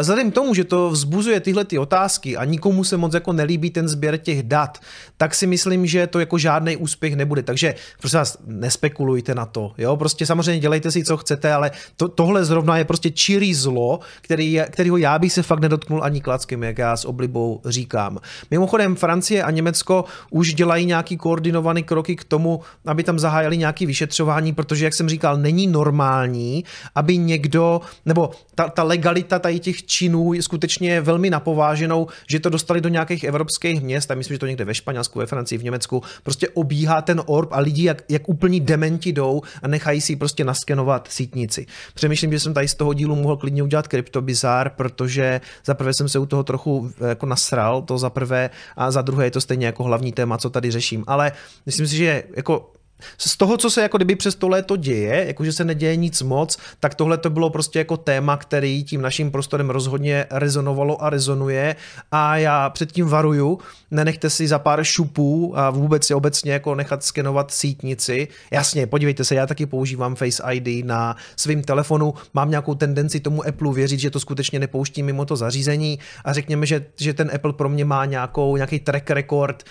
vzhledem 0.01 0.31
k 0.31 0.35
tomu, 0.35 0.55
že 0.55 0.65
to 0.65 0.91
vzbuzuje 0.91 1.41
tyhle 1.41 1.65
ty 1.65 1.79
otázky 1.79 2.37
a 2.37 2.45
nikomu 2.45 2.85
se 2.85 2.97
moc 2.97 3.15
jako 3.15 3.33
nelíbí 3.33 3.71
ten 3.71 3.89
sběr 3.89 4.19
těch 4.19 4.43
dat, 4.43 4.79
tak 5.17 5.35
si 5.35 5.47
myslím, 5.47 5.87
že 5.87 6.07
to 6.07 6.21
jako 6.21 6.39
žádný 6.39 6.77
úspěch 6.77 7.17
nebude. 7.17 7.43
Takže 7.43 7.75
prostě 8.01 8.17
vás 8.17 8.39
nespekulujte 8.47 9.35
na 9.35 9.47
to. 9.47 9.73
Jo? 9.79 9.97
Prostě 9.97 10.27
samozřejmě 10.27 10.61
dělejte 10.61 10.91
co 11.05 11.17
chcete, 11.17 11.53
ale 11.53 11.71
to, 11.97 12.09
tohle 12.09 12.45
zrovna 12.45 12.79
je 12.79 12.85
prostě 12.85 13.11
čirý 13.11 13.55
zlo, 13.55 14.01
který 14.21 14.61
kterýho 14.71 14.97
já 14.97 15.19
bych 15.19 15.33
se 15.33 15.43
fakt 15.43 15.61
nedotknul 15.61 16.05
ani 16.05 16.21
klackem, 16.21 16.63
jak 16.63 16.79
já 16.79 16.97
s 16.97 17.05
oblibou 17.05 17.61
říkám. 17.65 18.19
Mimochodem 18.51 18.97
Francie 18.97 19.43
a 19.43 19.51
Německo 19.51 20.05
už 20.31 20.55
dělají 20.55 20.87
nějaký 20.87 21.17
koordinovaný 21.17 21.83
kroky 21.83 22.17
k 22.17 22.25
tomu, 22.25 22.61
aby 22.87 23.03
tam 23.03 23.19
zahájili 23.19 23.57
nějaké 23.57 23.87
vyšetřování, 23.87 24.53
protože, 24.53 24.85
jak 24.85 24.95
jsem 24.95 25.09
říkal, 25.09 25.37
není 25.37 25.67
normální, 25.67 26.65
aby 26.95 27.19
někdo, 27.19 27.81
nebo 28.07 28.31
ta, 28.55 28.69
ta 28.69 28.83
legalita 28.83 29.39
tady 29.39 29.59
těch 29.59 29.87
činů 29.87 30.33
je 30.33 30.43
skutečně 30.43 31.01
velmi 31.01 31.31
napováženou, 31.31 32.07
že 32.29 32.41
to 32.41 32.51
dostali 32.51 32.81
do 32.81 32.89
nějakých 32.89 33.25
evropských 33.25 33.81
měst, 33.83 34.11
a 34.11 34.15
myslím, 34.15 34.35
že 34.35 34.39
to 34.39 34.47
někde 34.47 34.65
ve 34.65 34.75
Španělsku, 34.75 35.19
ve 35.19 35.27
Francii, 35.27 35.59
v 35.59 35.65
Německu, 35.65 36.03
prostě 36.23 36.49
obíhá 36.49 37.03
ten 37.03 37.23
orb 37.27 37.53
a 37.53 37.61
lidi 37.61 37.85
jak, 37.85 38.03
jak 38.09 38.29
úplní 38.29 38.61
dementi 38.61 39.13
jdou 39.13 39.43
a 39.63 39.69
nechají 39.69 40.01
si 40.01 40.17
prostě 40.17 40.45
naskenovat 40.45 40.86
sítnici. 41.09 41.67
Přemýšlím, 41.95 42.33
že 42.33 42.41
jsem 42.41 42.55
tady 42.55 42.69
z 42.69 42.75
toho 42.75 42.95
dílu 42.95 43.17
mohl 43.17 43.37
klidně 43.37 43.63
udělat 43.63 43.89
kryptobizár, 43.89 44.71
protože 44.71 45.41
za 45.65 45.75
prvé 45.75 45.95
jsem 45.95 46.09
se 46.09 46.19
u 46.19 46.27
toho 46.27 46.45
trochu 46.45 46.91
eh, 47.01 47.09
jako 47.09 47.27
nasral, 47.27 47.83
to 47.83 47.99
za 47.99 48.11
prvé, 48.11 48.51
a 48.77 48.91
za 48.91 49.03
druhé 49.03 49.27
je 49.27 49.31
to 49.31 49.41
stejně 49.41 49.67
jako 49.67 49.85
hlavní 49.85 50.13
téma, 50.13 50.39
co 50.39 50.51
tady 50.51 50.71
řeším. 50.71 51.05
Ale 51.07 51.33
myslím 51.67 51.87
si, 51.87 51.97
že 51.97 52.23
jako 52.37 52.73
z 53.19 53.37
toho, 53.37 53.57
co 53.57 53.71
se 53.71 53.83
jako 53.83 53.97
kdyby 53.97 54.17
přes 54.17 54.35
to 54.35 54.49
léto 54.49 54.77
děje, 54.77 55.25
jakože 55.27 55.53
se 55.53 55.65
neděje 55.65 55.97
nic 55.97 56.23
moc, 56.23 56.59
tak 56.81 56.95
tohle 56.95 57.19
to 57.19 57.31
bylo 57.31 57.51
prostě 57.51 57.79
jako 57.79 57.97
téma, 57.97 58.37
který 58.37 58.85
tím 58.85 59.03
naším 59.03 59.31
prostorem 59.31 59.71
rozhodně 59.71 60.27
rezonovalo 60.31 61.03
a 61.03 61.11
rezonuje 61.11 61.77
a 62.13 62.37
já 62.37 62.71
předtím 62.71 63.07
varuju, 63.07 63.59
nenechte 63.91 64.31
si 64.31 64.49
za 64.49 64.59
pár 64.59 64.85
šupů 64.85 65.59
a 65.59 65.71
vůbec 65.71 66.07
si 66.07 66.15
obecně 66.15 66.53
jako 66.53 66.75
nechat 66.75 67.05
skenovat 67.05 67.51
sítnici. 67.51 68.29
Jasně, 68.51 68.87
podívejte 68.87 69.25
se, 69.25 69.35
já 69.35 69.47
taky 69.47 69.67
používám 69.67 70.15
Face 70.15 70.43
ID 70.53 70.87
na 70.87 71.17
svém 71.37 71.63
telefonu, 71.63 72.15
mám 72.35 72.51
nějakou 72.51 72.75
tendenci 72.75 73.21
tomu 73.21 73.47
Apple 73.47 73.73
věřit, 73.73 74.01
že 74.01 74.11
to 74.11 74.21
skutečně 74.21 74.59
nepouští 74.59 75.03
mimo 75.03 75.25
to 75.25 75.37
zařízení 75.37 75.99
a 76.25 76.33
řekněme, 76.33 76.67
že, 76.67 76.87
že 76.97 77.15
ten 77.15 77.31
Apple 77.35 77.53
pro 77.53 77.69
mě 77.69 77.85
má 77.85 78.05
nějakou, 78.05 78.57
nějaký 78.57 78.79
track 78.79 79.11
record 79.11 79.65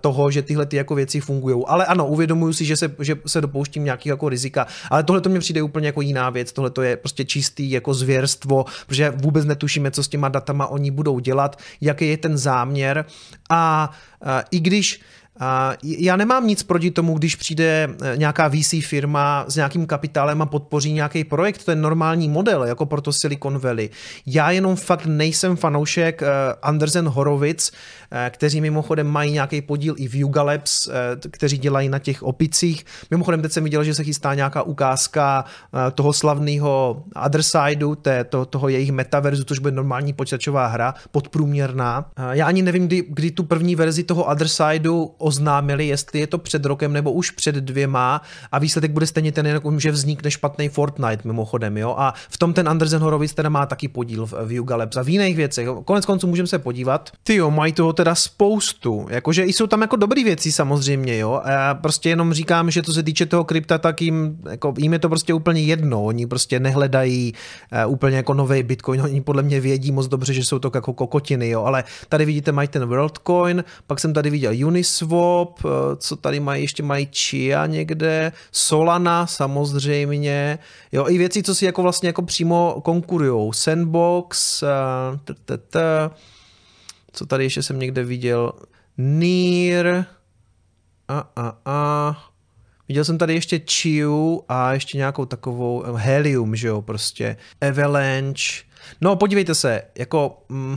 toho, 0.00 0.30
že 0.30 0.42
tyhle 0.42 0.66
ty 0.66 0.76
jako 0.76 0.94
věci 0.94 1.20
fungují. 1.20 1.64
Ale 1.66 1.86
ano, 1.86 2.06
uvědomuji 2.06 2.53
si, 2.54 2.64
že 2.64 2.76
se, 2.76 2.94
že 3.00 3.16
se 3.26 3.40
dopouštím 3.40 3.84
nějaký 3.84 4.08
jako 4.08 4.28
rizika, 4.28 4.66
ale 4.90 5.02
tohle 5.02 5.20
to 5.20 5.28
mě 5.28 5.38
přijde 5.38 5.62
úplně 5.62 5.86
jako 5.86 6.00
jiná 6.00 6.30
věc, 6.30 6.52
tohle 6.52 6.70
to 6.70 6.82
je 6.82 6.96
prostě 6.96 7.24
čistý 7.24 7.70
jako 7.70 7.94
zvěrstvo, 7.94 8.64
protože 8.86 9.10
vůbec 9.10 9.44
netušíme, 9.44 9.90
co 9.90 10.02
s 10.02 10.08
těma 10.08 10.28
datama 10.28 10.66
oni 10.66 10.90
budou 10.90 11.18
dělat, 11.18 11.58
jaký 11.80 12.08
je 12.08 12.16
ten 12.16 12.38
záměr. 12.38 13.04
A 13.50 13.90
i 14.50 14.60
když 14.60 15.00
já 15.82 16.16
nemám 16.16 16.46
nic 16.46 16.62
proti 16.62 16.90
tomu, 16.90 17.18
když 17.18 17.36
přijde 17.36 17.88
eh, 18.02 18.16
nějaká 18.16 18.48
VC 18.48 18.74
firma 18.86 19.44
s 19.48 19.56
nějakým 19.56 19.86
kapitálem 19.86 20.42
a 20.42 20.46
podpoří 20.46 20.92
nějaký 20.92 21.24
projekt, 21.24 21.64
to 21.64 21.70
je 21.70 21.76
normální 21.76 22.28
model, 22.28 22.64
jako 22.64 22.86
proto 22.86 23.12
Silicon 23.12 23.58
Valley. 23.58 23.90
Já 24.26 24.50
jenom 24.50 24.76
fakt 24.76 25.06
nejsem 25.06 25.56
fanoušek 25.56 26.22
eh, 26.22 26.26
Andersen 26.62 27.08
Horowitz, 27.08 27.70
eh, 28.10 28.30
kteří 28.30 28.60
mimochodem 28.60 29.06
mají 29.06 29.32
nějaký 29.32 29.62
podíl 29.62 29.94
i 29.98 30.08
v 30.08 30.14
Yuga 30.14 30.42
Labs, 30.42 30.88
kteří 31.30 31.58
dělají 31.58 31.88
na 31.88 31.98
těch 31.98 32.22
opicích. 32.22 32.86
Mimochodem 33.10 33.42
teď 33.42 33.52
jsem 33.52 33.64
viděl, 33.64 33.84
že 33.84 33.94
se 33.94 34.04
chystá 34.04 34.34
nějaká 34.34 34.62
ukázka 34.62 35.44
toho 35.94 36.12
slavného 36.12 37.02
Other 37.26 37.42
Sideu, 37.42 37.96
to, 38.28 38.44
toho 38.44 38.68
jejich 38.68 38.92
metaverzu, 38.92 39.44
což 39.44 39.58
bude 39.58 39.74
normální 39.74 40.12
počítačová 40.12 40.66
hra, 40.66 40.94
podprůměrná. 41.10 42.10
Já 42.30 42.46
ani 42.46 42.62
nevím, 42.62 42.86
kdy, 42.86 43.04
kdy 43.08 43.30
tu 43.30 43.42
první 43.42 43.76
verzi 43.76 44.02
toho 44.02 44.24
Other 44.24 44.48
Sideu 44.48 45.14
oznámili, 45.24 45.86
jestli 45.86 46.20
je 46.20 46.26
to 46.26 46.38
před 46.38 46.64
rokem 46.64 46.92
nebo 46.92 47.12
už 47.12 47.30
před 47.30 47.54
dvěma 47.54 48.22
a 48.52 48.58
výsledek 48.58 48.90
bude 48.90 49.06
stejně 49.06 49.32
ten, 49.32 49.46
jako 49.46 49.78
že 49.78 49.90
vznikne 49.90 50.30
špatný 50.30 50.68
Fortnite 50.68 51.22
mimochodem, 51.24 51.76
jo. 51.76 51.94
A 51.98 52.14
v 52.28 52.38
tom 52.38 52.52
ten 52.52 52.68
Andersen 52.68 53.02
Horowitz 53.02 53.34
teda 53.34 53.48
má 53.48 53.66
taky 53.66 53.88
podíl 53.88 54.26
v, 54.26 54.52
Yuga 54.52 54.76
Labs 54.76 54.96
a 54.96 55.02
v 55.02 55.08
jiných 55.08 55.36
věcech. 55.36 55.68
Konec 55.84 56.06
konců 56.06 56.26
můžeme 56.26 56.46
se 56.46 56.58
podívat. 56.58 57.10
Ty 57.22 57.34
jo, 57.34 57.50
mají 57.50 57.72
toho 57.72 57.92
teda 57.92 58.14
spoustu. 58.14 59.06
Jakože 59.10 59.44
jsou 59.44 59.66
tam 59.66 59.80
jako 59.80 59.96
dobré 59.96 60.24
věci 60.24 60.52
samozřejmě, 60.52 61.18
jo. 61.18 61.40
A 61.44 61.50
já 61.50 61.74
prostě 61.74 62.08
jenom 62.08 62.32
říkám, 62.32 62.70
že 62.70 62.82
co 62.82 62.92
se 62.92 63.02
týče 63.02 63.26
toho 63.26 63.44
krypta, 63.44 63.78
tak 63.78 64.02
jim, 64.02 64.38
jako, 64.50 64.74
jim 64.78 64.92
je 64.92 64.98
to 64.98 65.08
prostě 65.08 65.34
úplně 65.34 65.62
jedno. 65.62 66.04
Oni 66.04 66.26
prostě 66.26 66.60
nehledají 66.60 67.32
uh, 67.86 67.92
úplně 67.92 68.16
jako 68.16 68.34
nový 68.34 68.62
Bitcoin. 68.62 69.02
Oni 69.02 69.20
podle 69.20 69.42
mě 69.42 69.60
vědí 69.60 69.92
moc 69.92 70.06
dobře, 70.06 70.34
že 70.34 70.44
jsou 70.44 70.58
to 70.58 70.70
jako 70.74 70.92
kokotiny, 70.92 71.48
jo. 71.48 71.64
Ale 71.64 71.84
tady 72.08 72.24
vidíte, 72.24 72.52
mají 72.52 72.68
ten 72.68 72.86
WorldCoin, 72.86 73.64
pak 73.86 74.00
jsem 74.00 74.12
tady 74.12 74.30
viděl 74.30 74.66
Uniswap, 74.66 75.13
Swap, 75.14 75.60
eh, 75.64 75.96
co 75.96 76.16
tady 76.16 76.40
mají, 76.40 76.62
ještě 76.62 76.82
mají 76.82 77.08
Chia 77.12 77.66
někde, 77.66 78.32
Solana 78.52 79.26
samozřejmě, 79.26 80.58
jo, 80.92 81.08
i 81.08 81.18
věci, 81.18 81.42
co 81.42 81.54
si 81.54 81.64
jako 81.64 81.82
vlastně 81.82 82.08
jako 82.08 82.22
přímo 82.22 82.80
konkurujou, 82.84 83.52
Sandbox, 83.52 84.64
t, 85.44 86.10
Co 87.12 87.26
tady 87.26 87.44
ještě 87.44 87.62
jsem 87.62 87.78
někde 87.78 88.04
viděl? 88.04 88.52
Near. 88.98 90.04
A, 91.08 91.30
a, 91.36 91.58
a. 91.64 92.16
Viděl 92.88 93.04
jsem 93.04 93.18
tady 93.18 93.34
ještě 93.34 93.58
Chiu 93.58 94.44
a 94.48 94.72
ještě 94.72 94.98
nějakou 94.98 95.24
takovou 95.24 95.84
eh, 95.86 95.92
Helium, 95.94 96.56
že 96.56 96.68
jo, 96.68 96.82
prostě. 96.82 97.36
Avalanche. 97.60 98.62
No, 99.00 99.16
podívejte 99.16 99.54
se, 99.54 99.82
jako... 99.98 100.42
Mm, 100.48 100.76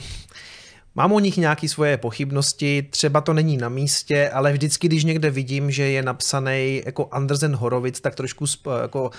Mám 0.97 1.11
o 1.11 1.19
nich 1.19 1.37
nějaké 1.37 1.69
svoje 1.69 1.97
pochybnosti, 1.97 2.87
třeba 2.89 3.21
to 3.21 3.33
není 3.33 3.57
na 3.57 3.69
místě, 3.69 4.29
ale 4.29 4.53
vždycky, 4.53 4.87
když 4.87 5.03
někde 5.03 5.29
vidím, 5.29 5.71
že 5.71 5.83
je 5.83 6.03
napsaný 6.03 6.81
jako 6.85 7.07
Andersen 7.11 7.55
Horovic, 7.55 8.01
tak 8.01 8.15
trošku 8.15 8.45
jako 8.81 9.03
um, 9.03 9.11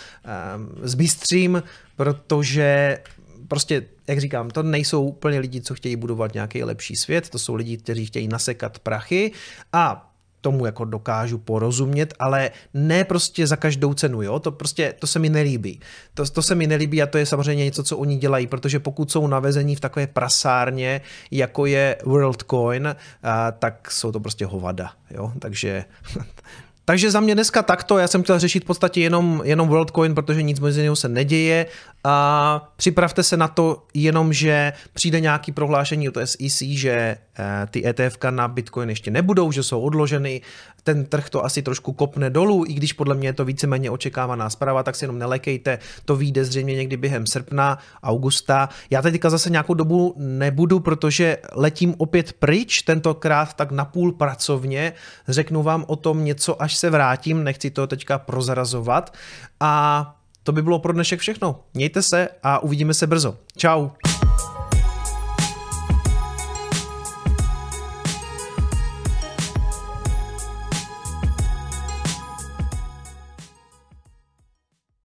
zbystřím, 0.82 1.62
protože 1.96 2.98
prostě, 3.48 3.86
jak 4.06 4.18
říkám, 4.20 4.50
to 4.50 4.62
nejsou 4.62 5.04
úplně 5.04 5.38
lidi, 5.38 5.60
co 5.60 5.74
chtějí 5.74 5.96
budovat 5.96 6.34
nějaký 6.34 6.64
lepší 6.64 6.96
svět, 6.96 7.28
to 7.28 7.38
jsou 7.38 7.54
lidi, 7.54 7.76
kteří 7.76 8.06
chtějí 8.06 8.28
nasekat 8.28 8.78
prachy 8.78 9.32
a 9.72 10.07
tomu 10.48 10.66
jako 10.66 10.84
dokážu 10.84 11.38
porozumět, 11.38 12.14
ale 12.18 12.50
ne 12.74 13.04
prostě 13.04 13.46
za 13.46 13.56
každou 13.56 13.94
cenu, 13.94 14.22
jo, 14.22 14.38
to 14.38 14.52
prostě, 14.52 14.94
to 14.98 15.06
se 15.06 15.18
mi 15.18 15.28
nelíbí. 15.28 15.80
To, 16.14 16.24
to 16.24 16.42
se 16.42 16.54
mi 16.54 16.66
nelíbí 16.66 17.02
a 17.02 17.06
to 17.06 17.18
je 17.18 17.26
samozřejmě 17.26 17.64
něco, 17.64 17.82
co 17.82 17.98
oni 17.98 18.16
dělají, 18.16 18.46
protože 18.46 18.80
pokud 18.80 19.10
jsou 19.10 19.26
navezení 19.26 19.76
v 19.76 19.80
takové 19.80 20.06
prasárně, 20.06 21.00
jako 21.30 21.66
je 21.66 21.96
WorldCoin, 22.04 22.96
a, 23.22 23.52
tak 23.52 23.90
jsou 23.90 24.12
to 24.12 24.20
prostě 24.20 24.46
hovada, 24.46 24.92
jo, 25.10 25.32
takže 25.38 25.84
takže 26.88 27.10
za 27.10 27.20
mě 27.20 27.34
dneska 27.34 27.62
takto, 27.62 27.98
já 27.98 28.08
jsem 28.08 28.22
chtěl 28.22 28.38
řešit 28.38 28.64
v 28.64 28.66
podstatě 28.66 29.00
jenom, 29.00 29.42
jenom 29.44 29.68
WorldCoin, 29.68 30.14
protože 30.14 30.42
nic 30.42 30.60
mezi 30.60 30.82
něho 30.82 30.96
se 30.96 31.08
neděje. 31.08 31.66
A 32.04 32.72
připravte 32.76 33.22
se 33.22 33.36
na 33.36 33.48
to 33.48 33.82
jenom, 33.94 34.32
že 34.32 34.72
přijde 34.92 35.20
nějaký 35.20 35.52
prohlášení 35.52 36.08
od 36.08 36.18
SEC, 36.24 36.62
že 36.62 36.90
eh, 36.90 37.66
ty 37.70 37.88
ETF 37.88 38.18
na 38.30 38.48
Bitcoin 38.48 38.88
ještě 38.88 39.10
nebudou, 39.10 39.52
že 39.52 39.62
jsou 39.62 39.80
odloženy, 39.80 40.40
ten 40.82 41.04
trh 41.04 41.30
to 41.30 41.44
asi 41.44 41.62
trošku 41.62 41.92
kopne 41.92 42.30
dolů, 42.30 42.64
i 42.68 42.72
když 42.72 42.92
podle 42.92 43.14
mě 43.14 43.28
je 43.28 43.32
to 43.32 43.44
víceméně 43.44 43.90
očekávaná 43.90 44.50
zpráva, 44.50 44.82
tak 44.82 44.96
si 44.96 45.04
jenom 45.04 45.18
nelekejte, 45.18 45.78
to 46.04 46.16
vyjde 46.16 46.44
zřejmě 46.44 46.74
někdy 46.74 46.96
během 46.96 47.26
srpna, 47.26 47.78
augusta. 48.02 48.68
Já 48.90 49.02
teďka 49.02 49.30
zase 49.30 49.50
nějakou 49.50 49.74
dobu 49.74 50.14
nebudu, 50.16 50.80
protože 50.80 51.36
letím 51.52 51.94
opět 51.98 52.32
pryč, 52.32 52.82
tentokrát 52.82 53.54
tak 53.54 53.70
napůl 53.72 54.12
pracovně, 54.12 54.92
řeknu 55.28 55.62
vám 55.62 55.84
o 55.88 55.96
tom 55.96 56.24
něco, 56.24 56.62
až 56.62 56.77
se 56.78 56.90
vrátím, 56.90 57.44
nechci 57.44 57.70
to 57.70 57.86
teďka 57.86 58.18
prozrazovat 58.18 59.14
a 59.60 60.14
to 60.42 60.52
by 60.52 60.62
bylo 60.62 60.78
pro 60.78 60.92
dnešek 60.92 61.20
všechno. 61.20 61.60
Mějte 61.74 62.02
se 62.02 62.28
a 62.42 62.58
uvidíme 62.58 62.94
se 62.94 63.06
brzo. 63.06 63.36
Ciao. 63.56 63.92